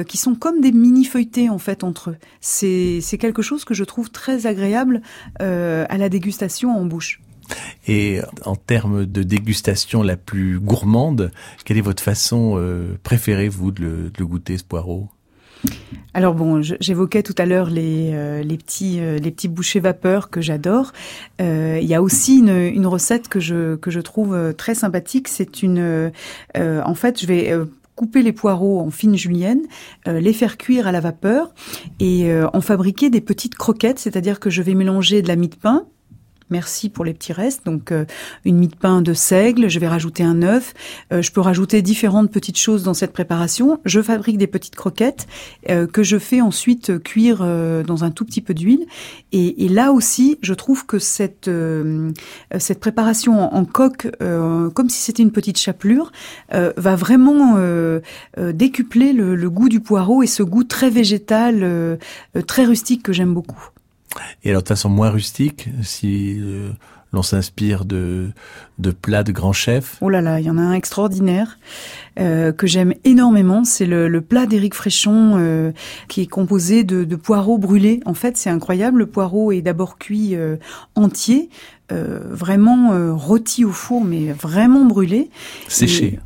qui 0.07 0.17
sont 0.17 0.35
comme 0.35 0.61
des 0.61 0.71
mini 0.71 1.05
feuilletés 1.05 1.49
en 1.49 1.57
fait 1.57 1.83
entre 1.83 2.11
eux. 2.11 2.17
C'est 2.39 3.17
quelque 3.19 3.41
chose 3.41 3.65
que 3.65 3.73
je 3.73 3.83
trouve 3.83 4.11
très 4.11 4.45
agréable 4.45 5.01
à 5.39 5.97
la 5.97 6.09
dégustation 6.09 6.69
en 6.77 6.85
bouche. 6.85 7.21
Et 7.87 8.19
en 8.45 8.55
termes 8.55 9.05
de 9.05 9.23
dégustation 9.23 10.03
la 10.03 10.17
plus 10.17 10.59
gourmande, 10.59 11.31
quelle 11.65 11.77
est 11.77 11.81
votre 11.81 12.03
façon 12.03 12.53
euh, 12.55 12.97
préférée, 13.03 13.49
vous, 13.49 13.71
de 13.71 13.81
le, 13.81 14.09
de 14.09 14.23
goûter, 14.23 14.57
ce 14.57 14.63
poireau? 14.63 15.09
Alors 16.13 16.33
bon, 16.33 16.61
j'évoquais 16.61 17.23
tout 17.23 17.35
à 17.37 17.45
l'heure 17.45 17.69
les, 17.69 18.11
euh, 18.13 18.43
les 18.43 18.57
petits 18.57 18.99
euh, 18.99 19.17
les 19.17 19.31
petits 19.31 19.47
bouchées 19.47 19.79
vapeur 19.79 20.29
que 20.29 20.41
j'adore. 20.41 20.91
il 21.39 21.85
y 21.85 21.95
a 21.95 22.01
aussi 22.01 22.39
une, 22.39 22.49
une, 22.49 22.85
recette 22.85 23.29
que 23.29 23.39
je 23.39 23.75
que 23.75 23.91
je 23.91 23.99
trouve 24.01 24.53
très 24.57 24.75
sympathique. 24.75 25.27
C'est 25.27 25.63
une 25.63 26.11
en 26.55 26.93
fait, 26.95 27.21
je 27.21 27.27
vais 27.27 27.53
couper 27.95 28.23
les 28.23 28.33
poireaux 28.33 28.79
en 28.79 28.89
fines 28.89 29.15
juliennes, 29.15 29.61
les 30.05 30.33
faire 30.33 30.57
cuire 30.57 30.87
à 30.87 30.91
la 30.91 30.99
vapeur 30.99 31.53
et 31.99 32.29
en 32.53 32.61
fabriquer 32.61 33.09
des 33.09 33.21
petites 33.21 33.55
croquettes, 33.55 33.99
c'est-à-dire 33.99 34.39
que 34.39 34.49
je 34.49 34.61
vais 34.61 34.73
mélanger 34.73 35.21
de 35.21 35.27
la 35.27 35.35
mie 35.35 35.49
de 35.49 35.55
pain, 35.55 35.85
Merci 36.51 36.89
pour 36.89 37.05
les 37.05 37.13
petits 37.13 37.31
restes. 37.31 37.65
Donc 37.65 37.91
euh, 37.91 38.05
une 38.43 38.57
mie 38.57 38.67
de 38.67 38.75
pain 38.75 39.01
de 39.01 39.13
seigle, 39.13 39.69
je 39.69 39.79
vais 39.79 39.87
rajouter 39.87 40.23
un 40.23 40.41
œuf. 40.43 40.73
Euh, 41.13 41.21
je 41.21 41.31
peux 41.31 41.39
rajouter 41.39 41.81
différentes 41.81 42.29
petites 42.29 42.59
choses 42.59 42.83
dans 42.83 42.93
cette 42.93 43.13
préparation. 43.13 43.79
Je 43.85 44.01
fabrique 44.01 44.37
des 44.37 44.47
petites 44.47 44.75
croquettes 44.75 45.27
euh, 45.69 45.87
que 45.87 46.03
je 46.03 46.17
fais 46.17 46.41
ensuite 46.41 47.01
cuire 47.01 47.39
dans 47.87 48.03
un 48.03 48.11
tout 48.11 48.25
petit 48.25 48.41
peu 48.41 48.53
d'huile. 48.53 48.85
Et, 49.31 49.65
et, 49.65 49.69
là 49.69 49.93
aussi, 49.93 50.37
je 50.41 50.53
trouve 50.53 50.85
que 50.85 50.99
cette 50.99 51.49
cette 52.57 52.79
préparation 52.79 53.53
en, 53.53 53.63
coque, 53.63 54.09
comme 54.19 54.89
si 54.89 54.99
c'était 54.99 55.23
une 55.23 55.31
petite 55.31 55.57
chapelure, 55.57 56.11
va 56.51 56.95
vraiment 56.95 57.55
décupler 58.37 59.13
le, 59.13 59.35
le, 59.35 59.49
goût 59.49 59.69
du 59.69 59.79
poireau 59.79 60.23
et 60.23 60.27
ce 60.27 60.43
goût 60.43 60.63
très 60.63 60.89
végétal, 60.89 61.97
très 62.47 62.65
rustique 62.65 63.03
que 63.03 63.13
j'aime 63.13 63.33
beaucoup. 63.33 63.69
Et 64.43 64.49
alors 64.49 64.63
de 64.63 64.67
façon 64.67 64.89
moins 64.89 65.09
rustique, 65.09 65.69
si 65.83 66.37
euh, 66.39 66.71
l'on 67.13 67.23
s'inspire 67.23 67.85
de, 67.85 68.29
de 68.79 68.91
plats 68.91 69.23
de 69.23 69.31
grands 69.31 69.53
chefs 69.53 69.97
Oh 70.01 70.09
là 70.09 70.21
là, 70.21 70.39
il 70.39 70.45
y 70.45 70.49
en 70.49 70.57
a 70.57 70.61
un 70.61 70.73
extraordinaire 70.73 71.57
euh, 72.19 72.51
que 72.51 72.67
j'aime 72.67 72.93
énormément. 73.03 73.63
C'est 73.63 73.85
le, 73.85 74.07
le, 74.07 74.21
plat 74.21 74.45
d'Éric 74.45 74.73
Fréchon 74.73 75.33
euh, 75.37 75.71
qui 76.07 76.21
est 76.21 76.27
composé 76.27 76.83
de, 76.83 77.03
de, 77.03 77.15
poireaux 77.15 77.57
brûlés. 77.57 77.99
En 78.05 78.13
fait, 78.13 78.37
c'est 78.37 78.49
incroyable. 78.49 78.99
Le 78.99 79.05
poireau 79.07 79.51
est 79.51 79.61
d'abord 79.61 79.97
cuit 79.97 80.35
euh, 80.35 80.57
entier, 80.95 81.49
vraiment 81.89 83.17
rôti 83.17 83.65
au 83.65 83.71
four, 83.71 84.05
mais 84.05 84.31
vraiment 84.31 84.85
brûlé. 84.85 85.29
Séché. 85.67 86.19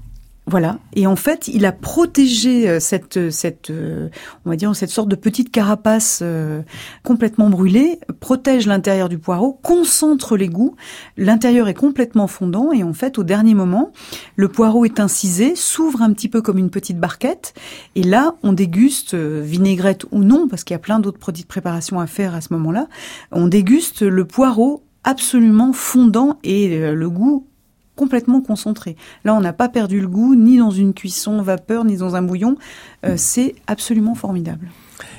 Voilà. 0.48 0.78
Et 0.94 1.08
en 1.08 1.16
fait, 1.16 1.48
il 1.48 1.66
a 1.66 1.72
protégé 1.72 2.70
euh, 2.70 2.80
cette, 2.80 3.32
cette, 3.32 3.72
euh, 3.72 4.10
on 4.46 4.52
va 4.52 4.56
dire, 4.56 4.76
cette 4.76 4.92
sorte 4.92 5.10
de 5.10 5.16
petite 5.16 5.52
carapace 5.52 6.20
euh, 6.22 6.62
complètement 7.04 7.50
brûlée, 7.50 8.00
protège 8.20 8.68
l'intérieur 8.68 9.10
du 9.10 9.18
poireau, 9.18 9.60
concentre 9.64 10.38
les 10.38 10.48
goûts. 10.48 10.76
L'intérieur 11.18 11.68
est 11.68 11.74
complètement 11.74 12.28
fondant 12.28 12.72
et 12.72 12.84
en 12.84 12.94
fait, 12.94 13.18
au 13.18 13.24
dernier 13.24 13.56
moment, 13.56 13.92
le 14.36 14.48
poireau 14.48 14.86
est 14.86 15.00
incisé, 15.00 15.56
s'ouvre 15.56 16.04
un 16.04 16.14
petit 16.14 16.30
peu 16.30 16.44
comme 16.44 16.60
une 16.60 16.70
petite 16.70 17.00
barquette. 17.00 17.56
Et 17.96 18.04
là, 18.04 18.36
on 18.44 18.54
déguste, 18.54 19.16
vinaigrette 19.16 20.06
ou 20.12 20.20
non, 20.20 20.48
parce 20.48 20.64
qu'il 20.64 20.76
y 20.76 20.78
a 20.78 20.80
plein 20.80 21.00
d'autres 21.00 21.18
produits 21.18 21.44
de 21.44 21.48
préparation 21.48 22.00
à 22.00 22.06
faire 22.06 22.36
à 22.36 22.42
ce 22.42 22.54
moment-là. 22.54 22.88
On 23.32 23.48
déguste 23.48 24.04
le 24.04 24.26
poireau 24.26 24.84
absolument 25.04 25.74
fondant 25.74 26.38
et 26.44 26.92
le 26.92 27.10
goût 27.10 27.48
complètement 27.96 28.42
concentré. 28.42 28.96
Là, 29.24 29.34
on 29.34 29.42
n'a 29.42 29.54
pas 29.54 29.70
perdu 29.70 30.00
le 30.02 30.08
goût, 30.08 30.36
ni 30.36 30.58
dans 30.58 30.72
une 30.72 30.94
cuisson 30.94 31.42
vapeur, 31.42 31.86
ni 31.86 31.98
dans 31.98 32.16
un 32.16 32.22
bouillon. 32.22 32.58
Euh, 33.06 33.16
c'est 33.18 33.56
absolument 33.68 34.16
formidable. 34.16 34.70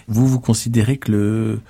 Vous, 0.09 0.27
vous 0.27 0.41
considérez 0.41 0.99
que 0.99 1.11
le, 1.11 1.61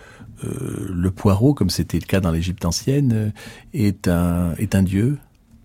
euh, 0.44 0.88
le 0.92 1.10
poireau, 1.10 1.54
comme 1.54 1.70
c'était 1.70 1.98
le 1.98 2.06
cas 2.06 2.20
dans 2.20 2.30
l'Égypte 2.30 2.64
ancienne, 2.64 3.12
euh, 3.14 3.30
est 3.72 4.08
un, 4.08 4.54
est 4.58 4.74
un 4.74 4.82
dieu? 4.82 5.18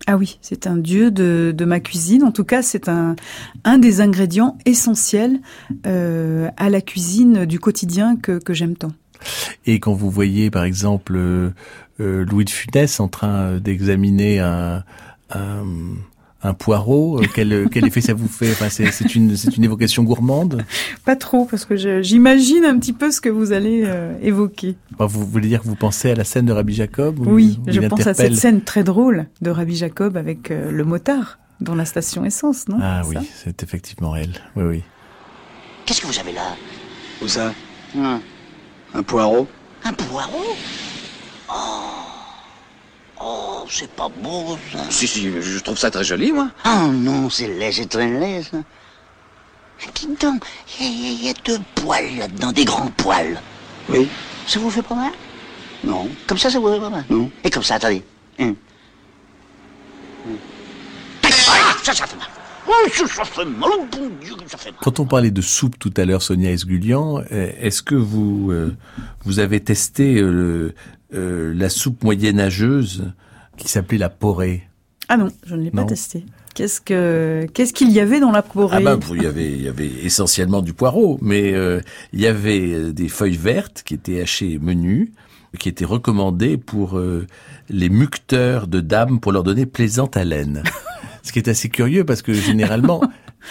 Ah 0.06 0.16
oui, 0.16 0.38
c'est 0.42 0.66
un 0.66 0.76
dieu 0.76 1.12
de, 1.12 1.54
de, 1.56 1.64
ma 1.64 1.78
cuisine. 1.78 2.24
En 2.24 2.32
tout 2.32 2.42
cas, 2.42 2.62
c'est 2.62 2.88
un, 2.88 3.14
un 3.62 3.78
des 3.78 4.00
ingrédients 4.00 4.58
essentiels 4.66 5.40
à 5.84 6.70
la 6.70 6.80
cuisine 6.80 7.44
du 7.44 7.60
quotidien 7.60 8.16
que, 8.16 8.40
que 8.40 8.52
j'aime 8.52 8.76
tant. 8.76 8.90
Et 9.64 9.78
quand 9.78 9.92
vous 9.92 10.10
voyez, 10.10 10.50
par 10.50 10.64
exemple, 10.64 11.52
Louis 12.00 12.44
de 12.44 12.50
Funès 12.50 12.98
en 12.98 13.06
train 13.06 13.58
d'examiner 13.58 14.40
un, 14.40 14.82
un, 15.34 15.64
un 16.42 16.54
poireau 16.54 17.20
euh, 17.20 17.26
quel, 17.34 17.68
quel 17.70 17.86
effet 17.86 18.00
ça 18.00 18.14
vous 18.14 18.28
fait? 18.28 18.50
Enfin, 18.52 18.68
C'est 18.68 19.14
une, 19.14 19.36
une 19.56 19.64
évocation 19.64 20.02
gourmande. 20.02 20.64
Pas 21.04 21.16
trop, 21.16 21.44
parce 21.44 21.64
que 21.64 21.76
j'imagine 22.02 22.64
un 22.64 22.78
petit 22.78 22.92
peu 22.92 23.10
ce 23.10 23.20
que 23.20 23.28
vous 23.28 23.52
allez 23.52 23.82
euh, 23.84 24.14
évoquer. 24.22 24.76
vous 24.98 25.26
voulez 25.26 25.48
dire 25.48 25.62
que 25.62 25.66
vous 25.68 25.76
pensez 25.76 26.10
à 26.10 26.14
la 26.14 26.24
scène 26.24 26.46
de 26.46 26.52
Rabbi 26.52 26.74
Jacob 26.74 27.18
Oui, 27.20 27.60
je 27.66 27.80
pense 27.80 28.06
à 28.06 28.14
cette 28.14 28.34
scène 28.36 28.62
très 28.62 28.84
drôle 28.84 29.26
de 29.40 29.50
Rabbi 29.50 29.76
Jacob 29.76 30.16
avec 30.16 30.50
euh, 30.50 30.70
le 30.70 30.84
motard 30.84 31.38
dans 31.60 31.74
la 31.76 31.84
station 31.84 32.24
essence, 32.24 32.66
non? 32.68 32.78
Ah 32.82 33.02
oui, 33.06 33.16
c'est 33.34 33.62
effectivement 33.62 34.16
elle. 34.16 34.32
Oui, 34.56 34.64
oui. 34.64 34.82
Qu'est-ce 35.86 36.00
que 36.00 36.06
vous 36.06 36.18
avez 36.18 36.32
là? 36.32 36.56
Où 37.22 37.28
ça? 37.28 37.52
Un 37.96 39.02
poireau? 39.02 39.46
Un 39.84 39.92
poireau? 39.92 40.56
Oh 41.48 42.11
Oh, 43.24 43.64
c'est 43.70 43.90
pas 43.90 44.08
beau, 44.08 44.58
ça. 44.72 44.78
Si, 44.90 45.06
si, 45.06 45.30
je 45.40 45.58
trouve 45.60 45.78
ça 45.78 45.90
très 45.90 46.02
joli, 46.02 46.32
moi. 46.32 46.48
Oh 46.66 46.88
non, 46.88 47.30
c'est 47.30 47.46
laid, 47.46 47.70
c'est 47.70 47.86
très 47.86 48.08
laid, 48.08 48.42
ça. 48.42 48.58
Dites 49.94 50.20
donc, 50.20 50.44
il 50.80 51.24
y, 51.24 51.28
a 51.28 51.32
deux 51.44 51.58
poils 51.74 52.16
là-dedans, 52.16 52.52
des 52.52 52.64
grands 52.64 52.90
poils. 52.96 53.40
Oui. 53.88 54.08
Ça 54.46 54.60
vous 54.60 54.70
fait 54.70 54.82
pas 54.82 54.94
mal? 54.94 55.12
Non. 55.84 56.08
Comme 56.26 56.38
ça, 56.38 56.50
ça 56.50 56.58
vous 56.58 56.72
fait 56.72 56.80
pas 56.80 56.90
mal? 56.90 57.04
Non. 57.10 57.30
Et 57.42 57.50
comme 57.50 57.62
ça, 57.62 57.76
attendez. 57.76 58.02
Hum. 58.38 58.54
Ah, 61.24 61.74
ça, 61.82 61.92
ça 61.92 62.06
fait 62.06 62.16
mal. 62.16 62.28
Ça, 62.92 63.24
fait 63.24 63.44
mal, 63.44 63.70
bon 63.90 64.10
Dieu, 64.20 64.34
ça 64.46 64.56
fait 64.56 64.70
mal. 64.70 64.80
Quand 64.82 65.00
on 65.00 65.06
parlait 65.06 65.30
de 65.30 65.40
soupe 65.42 65.78
tout 65.78 65.92
à 65.96 66.04
l'heure, 66.04 66.22
Sonia 66.22 66.50
Esgulian, 66.50 67.22
euh, 67.32 67.50
est-ce 67.60 67.82
que 67.82 67.94
vous, 67.94 68.50
euh, 68.50 68.74
vous 69.24 69.40
avez 69.40 69.60
testé 69.60 70.20
euh, 70.20 70.74
euh, 71.14 71.52
la 71.54 71.68
soupe 71.68 72.02
moyenâgeuse 72.02 73.12
qui 73.56 73.68
s'appelait 73.68 73.98
la 73.98 74.10
porée. 74.10 74.68
Ah 75.08 75.16
non, 75.16 75.28
je 75.44 75.54
ne 75.56 75.62
l'ai 75.62 75.70
pas 75.70 75.84
testé. 75.84 76.24
Qu'est-ce 76.54 76.80
que 76.80 77.46
qu'est-ce 77.54 77.72
qu'il 77.72 77.90
y 77.90 78.00
avait 78.00 78.20
dans 78.20 78.30
la 78.30 78.42
forêt 78.42 78.76
Ah 78.78 78.80
ben, 78.80 79.00
il 79.10 79.22
y 79.22 79.26
avait 79.26 79.50
il 79.50 79.62
y 79.62 79.68
avait 79.68 79.90
essentiellement 80.04 80.60
du 80.60 80.74
poireau, 80.74 81.18
mais 81.22 81.54
euh, 81.54 81.80
il 82.12 82.20
y 82.20 82.26
avait 82.26 82.72
euh, 82.72 82.92
des 82.92 83.08
feuilles 83.08 83.36
vertes 83.36 83.82
qui 83.84 83.94
étaient 83.94 84.20
hachées 84.20 84.58
menues, 84.58 85.12
qui 85.58 85.68
étaient 85.70 85.86
recommandées 85.86 86.58
pour 86.58 86.98
euh, 86.98 87.26
les 87.70 87.88
mucteurs 87.88 88.66
de 88.66 88.80
dames 88.80 89.18
pour 89.18 89.32
leur 89.32 89.44
donner 89.44 89.64
plaisante 89.64 90.16
haleine. 90.16 90.62
Ce 91.22 91.32
qui 91.32 91.38
est 91.38 91.48
assez 91.48 91.68
curieux 91.68 92.04
parce 92.04 92.20
que 92.20 92.34
généralement 92.34 93.02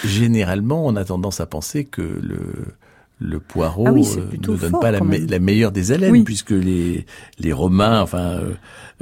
généralement 0.06 0.86
on 0.86 0.96
a 0.96 1.04
tendance 1.04 1.40
à 1.42 1.46
penser 1.46 1.86
que 1.86 2.02
le 2.02 2.76
le 3.22 3.40
poireau 3.40 3.86
ah 3.88 3.92
oui, 3.92 4.08
ne 4.32 4.58
donne 4.58 4.80
pas 4.82 4.92
la, 4.92 5.00
la, 5.00 5.40
meilleure 5.40 5.72
des 5.72 5.92
haleines, 5.92 6.24
puisque 6.24 6.50
les, 6.50 7.06
les 7.40 7.54
Romains, 7.54 8.02
enfin 8.02 8.40
euh, 8.40 8.54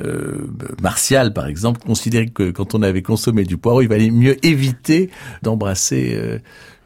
euh, 0.03 0.47
Martial 0.81 1.33
par 1.33 1.47
exemple, 1.47 1.79
considérait 1.79 2.27
que 2.27 2.51
quand 2.51 2.75
on 2.75 2.81
avait 2.81 3.01
consommé 3.01 3.43
du 3.43 3.57
poireau, 3.57 3.81
il 3.81 3.87
valait 3.87 4.11
mieux 4.11 4.45
éviter 4.45 5.09
d'embrasser 5.41 6.11
euh, 6.13 6.39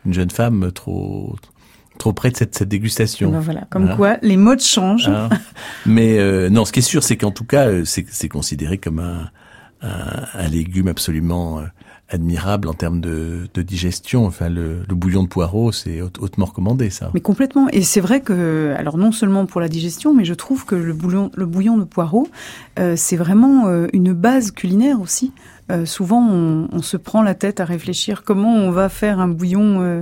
une 0.06 0.14
jeune 0.14 0.30
femme 0.30 0.72
trop 0.72 1.36
trop 1.98 2.14
près 2.14 2.32
de 2.32 2.38
cette, 2.38 2.56
cette 2.56 2.70
dégustation. 2.70 3.32
Ben 3.32 3.40
voilà, 3.40 3.68
comme 3.70 3.90
hein 3.90 3.96
quoi 3.96 4.18
les 4.22 4.38
modes 4.38 4.62
changent. 4.62 5.10
Hein 5.10 5.30
Mais 5.86 6.20
euh, 6.20 6.50
non, 6.50 6.66
ce 6.66 6.72
qui 6.72 6.80
est 6.80 6.84
sûr, 6.84 7.04
c'est 7.04 7.18
qu'en 7.18 7.32
tout 7.32 7.46
cas, 7.46 7.68
euh, 7.68 7.84
c'est 7.86 8.30
considéré 8.30 8.78
comme 8.78 9.00
un, 9.00 9.30
un, 9.82 10.26
un 10.34 10.48
légume 10.48 10.88
absolument 10.88 11.64
admirable 12.14 12.68
en 12.68 12.74
termes 12.74 13.02
de, 13.02 13.50
digestion. 13.56 14.26
Enfin, 14.26 14.48
le, 14.48 14.84
bouillon 14.90 15.24
de 15.24 15.28
poireau, 15.28 15.72
c'est 15.72 16.02
hautement 16.02 16.46
recommandé, 16.46 16.90
ça. 16.90 17.10
Mais 17.14 17.22
complètement. 17.22 17.68
Et 17.70 17.82
c'est 17.82 18.02
vrai 18.02 18.22
que, 18.22 18.74
alors 18.78 18.98
non 18.98 19.12
seulement 19.12 19.46
pour 19.46 19.60
la 19.60 19.68
digestion, 19.68 20.14
mais 20.14 20.24
je 20.24 20.34
trouve 20.34 20.66
que 20.66 20.76
le 20.76 20.94
bouillon, 20.94 21.32
le 21.36 21.46
bouillon 21.46 21.78
de 21.78 21.84
poireau, 21.84 22.28
euh, 22.80 22.94
c'est 22.96 23.18
vraiment 23.18 23.68
euh, 23.68 23.88
une 23.94 24.14
base 24.14 24.52
culinaire 24.52 25.02
aussi. 25.02 25.32
Euh, 25.72 25.86
souvent, 25.86 26.22
on, 26.30 26.68
on, 26.72 26.82
se 26.82 26.98
prend 26.98 27.22
la 27.22 27.36
tête 27.36 27.60
à 27.60 27.66
réfléchir 27.66 28.24
comment 28.24 28.54
on 28.54 28.72
va 28.72 28.90
faire 28.90 29.20
un 29.20 29.30
bouillon. 29.30 29.82
Euh, 29.82 30.02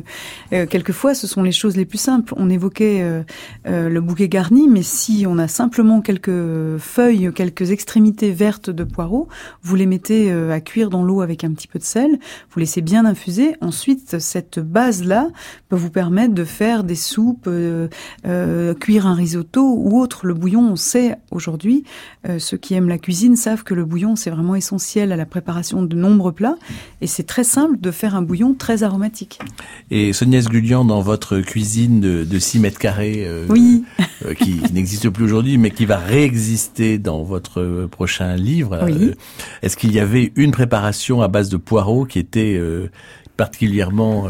euh, 0.54 0.66
quelquefois, 0.66 1.14
ce 1.14 1.28
sont 1.28 1.44
les 1.44 1.52
choses 1.52 1.78
les 1.78 1.86
plus 1.86 2.00
simples. 2.00 2.34
On 2.38 2.50
évoquait 2.50 3.02
euh, 3.02 3.90
le 3.90 4.02
bouquet 4.02 4.28
garni, 4.28 4.68
mais 4.68 4.82
si 4.82 5.26
on 5.28 5.38
a 5.38 5.48
simplement 5.48 6.02
quelques 6.02 6.78
feuilles, 6.80 7.32
quelques 7.34 7.72
extrémités 7.72 8.32
vertes 8.32 8.70
de 8.70 8.84
poireaux, 8.84 9.28
vous 9.62 9.76
les 9.76 9.86
mettez 9.86 10.32
à 10.32 10.60
cuire 10.62 10.90
dans 10.90 11.04
l'eau 11.04 11.22
avec 11.22 11.44
un 11.44 11.52
petit 11.52 11.68
peu 11.68 11.80
de 11.80 11.84
sel, 11.84 12.20
vous 12.52 12.60
laissez 12.60 12.82
bien 12.82 13.06
infuser. 13.06 13.56
Ensuite, 13.62 14.20
cette 14.20 14.60
base-là 14.60 15.28
peut 15.70 15.76
vous 15.76 15.92
permettre 15.92 16.34
de 16.34 16.44
faire 16.44 16.84
des 16.84 16.96
soupes, 16.96 17.50
cuire 18.24 19.08
un 19.08 19.14
risotto 19.14 19.76
ou 19.78 20.00
autre. 20.00 20.26
Le 20.26 20.34
bouillon, 20.34 20.72
on 20.72 20.76
sait 20.76 21.16
aujourd'hui, 21.32 21.84
ceux 22.38 22.58
qui 22.58 22.74
aiment 22.74 22.90
la 22.90 22.98
cuisine 22.98 23.36
savent 23.36 23.64
que 23.64 23.74
le 23.74 23.86
bouillon, 23.86 24.16
c'est 24.16 24.30
vraiment 24.30 24.56
essentiel 24.56 25.12
à 25.12 25.16
la 25.16 25.26
préparation 25.26 25.52
de 25.90 25.96
nombreux 25.96 26.32
plats. 26.32 26.58
Et 27.02 27.08
c'est 27.08 27.24
très 27.24 27.44
simple 27.44 27.80
de 27.80 27.92
faire 27.92 28.16
un 28.16 28.22
bouillon 28.22 28.54
très 28.54 28.84
aromatique. 28.84 29.40
Et 29.90 30.14
Sonia 30.14 30.42
Sgulian, 30.42 30.86
dans 30.86 31.02
votre 31.02 31.40
cuisine 31.40 32.00
de, 32.00 32.24
de 32.24 32.40
6 32.40 32.60
mètres 32.60 32.80
carrés, 32.80 33.24
euh, 33.26 33.46
oui. 33.50 33.84
euh, 34.26 34.34
qui 34.34 34.62
n'existe 34.74 35.10
plus 35.10 35.26
aujourd'hui, 35.26 35.58
mais 35.58 35.72
qui 35.72 35.86
va 35.86 35.98
réexister 35.98 36.98
dans 36.98 37.24
votre 37.24 37.88
prochain 37.92 38.36
livre, 38.36 38.80
oui. 38.86 39.10
euh, 39.10 39.14
est-ce 39.62 39.78
qu'il 39.78 39.94
y 39.94 40.00
avait 40.00 40.32
une 40.36 40.52
préparation 40.52 41.22
à 41.22 41.28
base 41.28 41.50
de 41.50 41.58
poireaux 41.58 42.06
qui 42.06 42.20
était 42.20 42.60
particulièrement 43.38 44.28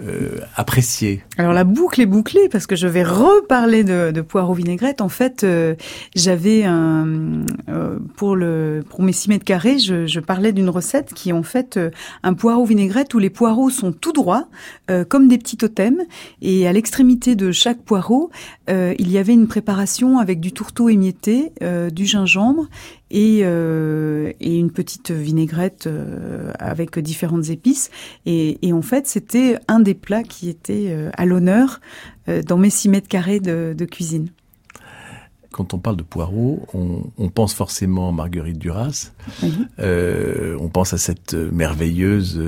euh, 0.00 0.38
apprécié 0.54 1.24
Alors 1.38 1.52
la 1.52 1.64
boucle 1.64 2.00
est 2.00 2.06
bouclée 2.06 2.48
parce 2.48 2.68
que 2.68 2.76
je 2.76 2.86
vais 2.86 3.02
reparler 3.02 3.82
de, 3.82 4.20
poireaux 4.20 4.54
vinaigrette. 4.54 5.00
En 5.00 5.08
fait, 5.08 5.42
euh, 5.42 5.74
j'avais 6.14 6.62
un 6.62 7.44
euh, 7.68 7.98
pour 8.08 8.36
mes 8.36 9.12
6 9.12 9.28
mètres 9.28 9.44
carrés, 9.44 9.80
je, 9.80 10.20
parlais 10.20 10.52
d'une 10.52 10.68
recette 10.68 11.14
qui 11.14 11.30
est 11.30 11.32
en 11.32 11.42
fait 11.42 11.80
un 12.22 12.34
poireau 12.34 12.64
vinaigrette 12.64 13.12
où 13.14 13.18
les 13.18 13.30
poireaux 13.30 13.70
sont 13.70 13.90
tout 13.92 14.12
droits 14.12 14.48
comme 15.08 15.28
des 15.28 15.38
petits 15.38 15.56
totems 15.56 16.02
et 16.42 16.66
à 16.66 16.72
l'extrémité 16.72 17.34
de 17.34 17.52
chaque 17.52 17.82
poireau, 17.82 18.30
il 18.68 19.10
y 19.10 19.18
avait 19.18 19.32
une 19.32 19.48
préparation 19.48 20.18
avec 20.18 20.40
du 20.40 20.52
tourteau 20.52 20.88
émietté, 20.88 21.52
du 21.92 22.06
gingembre 22.06 22.68
et, 23.10 23.42
une 23.42 24.70
petite 24.70 25.10
vinaigrette 25.10 25.88
avec 26.58 26.98
différentes 26.98 27.50
épices. 27.50 27.90
Et, 28.26 28.58
et 28.66 28.72
en 28.72 28.82
fait, 28.82 29.06
c'était 29.06 29.58
un 29.68 29.80
des 29.88 29.94
plats 29.94 30.22
qui 30.22 30.48
était 30.48 30.86
euh, 30.88 31.10
à 31.14 31.26
l'honneur 31.26 31.80
dans 32.46 32.58
mes 32.58 32.68
6 32.68 32.90
mètres 32.90 33.08
carrés 33.08 33.40
de, 33.40 33.74
de, 33.76 33.84
cuisine. 33.86 34.28
Quand 35.50 35.72
on 35.72 35.78
parle 35.78 35.96
de 35.96 36.02
poireaux, 36.02 36.66
on, 36.74 37.04
on 37.16 37.30
pense 37.30 37.54
forcément 37.54 38.10
à 38.10 38.12
Marguerite 38.12 38.58
Duras. 38.58 39.12
Oui. 39.42 39.54
on 39.78 40.68
pense 40.68 40.92
à 40.92 40.98
cette 40.98 41.32
merveilleuse 41.32 42.38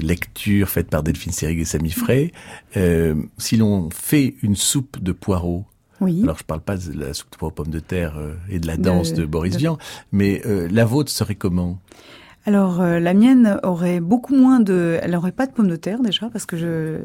lecture 0.00 0.68
faite 0.68 0.90
par 0.90 1.02
Delphine 1.02 1.32
Seyrig 1.32 1.58
et 1.58 1.64
Samy 1.64 1.90
Frey. 1.90 2.30
si 3.36 3.56
l'on 3.56 3.90
fait 3.90 4.36
une 4.42 4.54
soupe 4.54 5.02
de 5.02 5.10
poireaux, 5.10 5.66
oui. 6.00 6.20
Alors 6.22 6.38
je 6.38 6.44
parle 6.44 6.60
pas 6.60 6.76
de 6.76 6.92
la 6.92 7.12
soupe 7.14 7.42
aux 7.42 7.50
pommes 7.50 7.68
de 7.68 7.80
terre 7.80 8.18
euh, 8.18 8.34
et 8.48 8.58
de 8.58 8.66
la 8.66 8.76
danse 8.76 9.12
de, 9.12 9.22
de 9.22 9.26
Boris 9.26 9.54
de... 9.54 9.58
Vian, 9.58 9.78
mais 10.12 10.42
euh, 10.46 10.68
la 10.70 10.84
vôtre 10.84 11.10
serait 11.10 11.34
comment? 11.34 11.78
Alors 12.48 12.80
euh, 12.80 12.98
la 12.98 13.12
mienne 13.12 13.60
aurait 13.62 14.00
beaucoup 14.00 14.34
moins 14.34 14.58
de, 14.58 14.98
elle 15.02 15.14
aurait 15.14 15.32
pas 15.32 15.46
de 15.46 15.52
pommes 15.52 15.68
de 15.68 15.76
terre 15.76 16.00
déjà 16.00 16.30
parce 16.30 16.46
que 16.46 16.56
je 16.56 16.96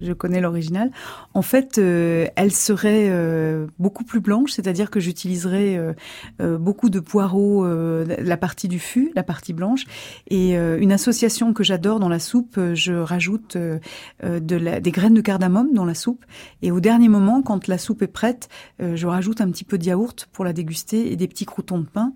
je, 0.00 0.12
connais 0.12 0.40
l'original. 0.40 0.92
En 1.34 1.42
fait, 1.42 1.78
euh, 1.78 2.28
elle 2.36 2.52
serait 2.52 3.08
euh, 3.08 3.66
beaucoup 3.80 4.04
plus 4.04 4.20
blanche, 4.20 4.52
c'est-à-dire 4.52 4.88
que 4.88 5.00
j'utiliserais 5.00 5.76
euh, 5.76 5.92
euh, 6.40 6.56
beaucoup 6.56 6.88
de 6.88 7.00
poireaux, 7.00 7.64
euh, 7.64 8.04
la 8.20 8.36
partie 8.36 8.68
du 8.68 8.78
fût, 8.78 9.10
la 9.16 9.24
partie 9.24 9.52
blanche, 9.52 9.86
et 10.28 10.54
une 10.54 10.92
association 10.92 11.52
que 11.52 11.64
j'adore 11.64 11.98
dans 11.98 12.08
la 12.08 12.20
soupe, 12.20 12.60
je 12.74 12.92
rajoute 12.92 13.56
de 13.56 14.56
la, 14.56 14.80
des 14.80 14.90
graines 14.92 15.14
de 15.14 15.20
cardamome 15.20 15.72
dans 15.72 15.84
la 15.84 15.94
soupe, 15.94 16.24
et 16.62 16.70
au 16.70 16.78
dernier 16.78 17.08
moment, 17.08 17.42
quand 17.42 17.66
la 17.66 17.78
soupe 17.78 18.02
est 18.02 18.06
prête, 18.06 18.48
je 18.78 19.06
rajoute 19.06 19.40
un 19.40 19.50
petit 19.50 19.64
peu 19.64 19.78
de 19.78 19.84
yaourt 19.84 20.28
pour 20.32 20.44
la 20.44 20.52
déguster 20.52 21.10
et 21.10 21.16
des 21.16 21.26
petits 21.26 21.46
croutons 21.46 21.78
de 21.78 21.86
pain. 21.86 22.12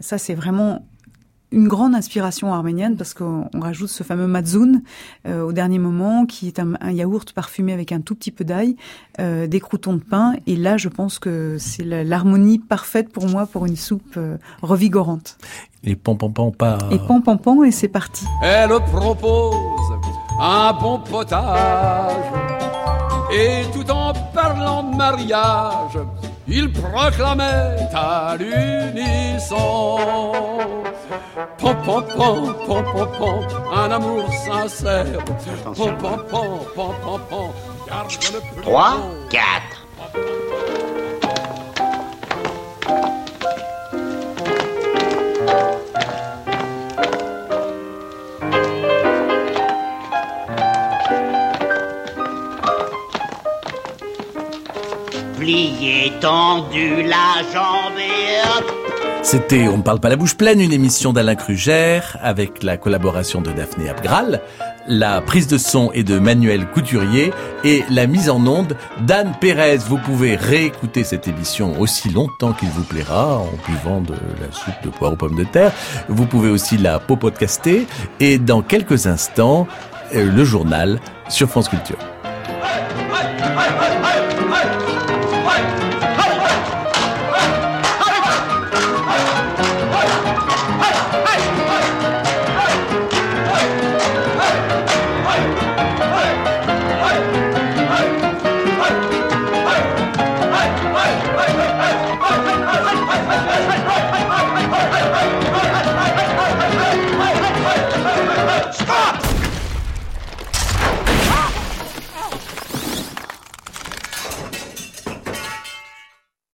ça, 0.00 0.18
c'est 0.18 0.34
vraiment 0.34 0.86
une 1.56 1.68
grande 1.68 1.94
inspiration 1.94 2.52
arménienne 2.52 2.96
parce 2.96 3.14
qu'on 3.14 3.48
rajoute 3.54 3.88
ce 3.88 4.02
fameux 4.02 4.26
matzoun 4.26 4.82
euh, 5.26 5.42
au 5.42 5.52
dernier 5.52 5.78
moment 5.78 6.26
qui 6.26 6.48
est 6.48 6.60
un, 6.60 6.74
un, 6.82 6.92
yaourt 6.92 7.32
parfumé 7.32 7.72
avec 7.72 7.92
un 7.92 8.02
tout 8.02 8.14
petit 8.14 8.30
peu 8.30 8.44
d'ail, 8.44 8.76
euh, 9.20 9.46
des 9.46 9.58
croutons 9.58 9.94
de 9.94 10.02
pain 10.02 10.34
et 10.46 10.54
là 10.54 10.76
je 10.76 10.90
pense 10.90 11.18
que 11.18 11.56
c'est 11.58 11.84
l'harmonie 11.84 12.58
parfaite 12.58 13.10
pour 13.10 13.26
moi 13.26 13.46
pour 13.46 13.64
une 13.64 13.76
soupe 13.76 14.16
euh, 14.18 14.36
revigorante. 14.60 15.38
Et 15.82 15.96
pam 15.96 16.18
pam 16.18 16.32
pam 16.32 16.52
pas. 16.52 16.78
Et 16.90 16.98
pam 16.98 17.22
pam 17.22 17.38
pam 17.38 17.64
et 17.64 17.70
c'est 17.70 17.88
parti. 17.88 18.26
Elle 18.42 18.68
propose 18.92 19.56
un 20.38 20.74
bon 20.74 21.00
potage 21.00 22.12
et 23.32 23.62
tout 23.72 23.90
en 23.90 24.12
parlant 24.34 24.84
de 24.84 24.96
mariage, 24.96 25.98
il 26.48 26.72
proclamait 26.72 27.88
à 27.94 28.36
l'unisson 28.38 29.98
Pom 31.58 31.76
pom 31.84 32.04
pom 32.16 32.54
pom 32.66 32.84
pom 32.92 33.08
pom 33.18 33.46
un 33.74 33.90
amour 33.90 34.32
sincère. 34.44 35.24
Pom 35.76 35.96
pom 35.98 36.18
pom 36.30 36.58
pom 36.74 36.94
pom 37.02 37.20
pom 37.28 37.50
garde 37.88 38.10
le 38.32 38.40
plus 38.40 38.62
3, 38.62 38.96
4. 39.30 40.55
Plié, 55.46 56.12
tendu, 56.20 57.04
la 57.04 57.40
jambe 57.52 57.96
et 58.00 58.58
hop 58.58 58.72
c'était 59.22 59.68
On 59.68 59.76
ne 59.76 59.82
parle 59.82 60.00
pas 60.00 60.08
la 60.08 60.16
bouche 60.16 60.36
pleine, 60.36 60.60
une 60.60 60.72
émission 60.72 61.12
d'Alain 61.12 61.36
Crugère 61.36 62.16
avec 62.20 62.64
la 62.64 62.76
collaboration 62.76 63.40
de 63.42 63.52
Daphné 63.52 63.88
Abgral, 63.88 64.40
la 64.88 65.20
prise 65.20 65.46
de 65.46 65.56
son 65.56 65.92
est 65.92 66.02
de 66.02 66.18
Manuel 66.18 66.66
Couturier 66.66 67.32
et 67.62 67.84
la 67.90 68.08
mise 68.08 68.28
en 68.28 68.44
onde 68.44 68.76
d'Anne 69.02 69.34
Pérez. 69.40 69.78
Vous 69.78 69.98
pouvez 69.98 70.34
réécouter 70.34 71.04
cette 71.04 71.28
émission 71.28 71.80
aussi 71.80 72.08
longtemps 72.08 72.52
qu'il 72.52 72.68
vous 72.70 72.84
plaira 72.84 73.38
en 73.38 73.50
buvant 73.68 74.00
de 74.00 74.14
la 74.14 74.52
soupe 74.52 74.82
de 74.82 74.90
poire 74.90 75.12
aux 75.12 75.16
pommes 75.16 75.38
de 75.38 75.44
terre. 75.44 75.72
Vous 76.08 76.26
pouvez 76.26 76.50
aussi 76.50 76.76
la 76.76 76.98
podcaster 76.98 77.86
et 78.18 78.38
dans 78.38 78.62
quelques 78.62 79.06
instants, 79.06 79.68
le 80.12 80.44
journal 80.44 81.00
sur 81.28 81.48
France 81.48 81.68
Culture. 81.68 81.98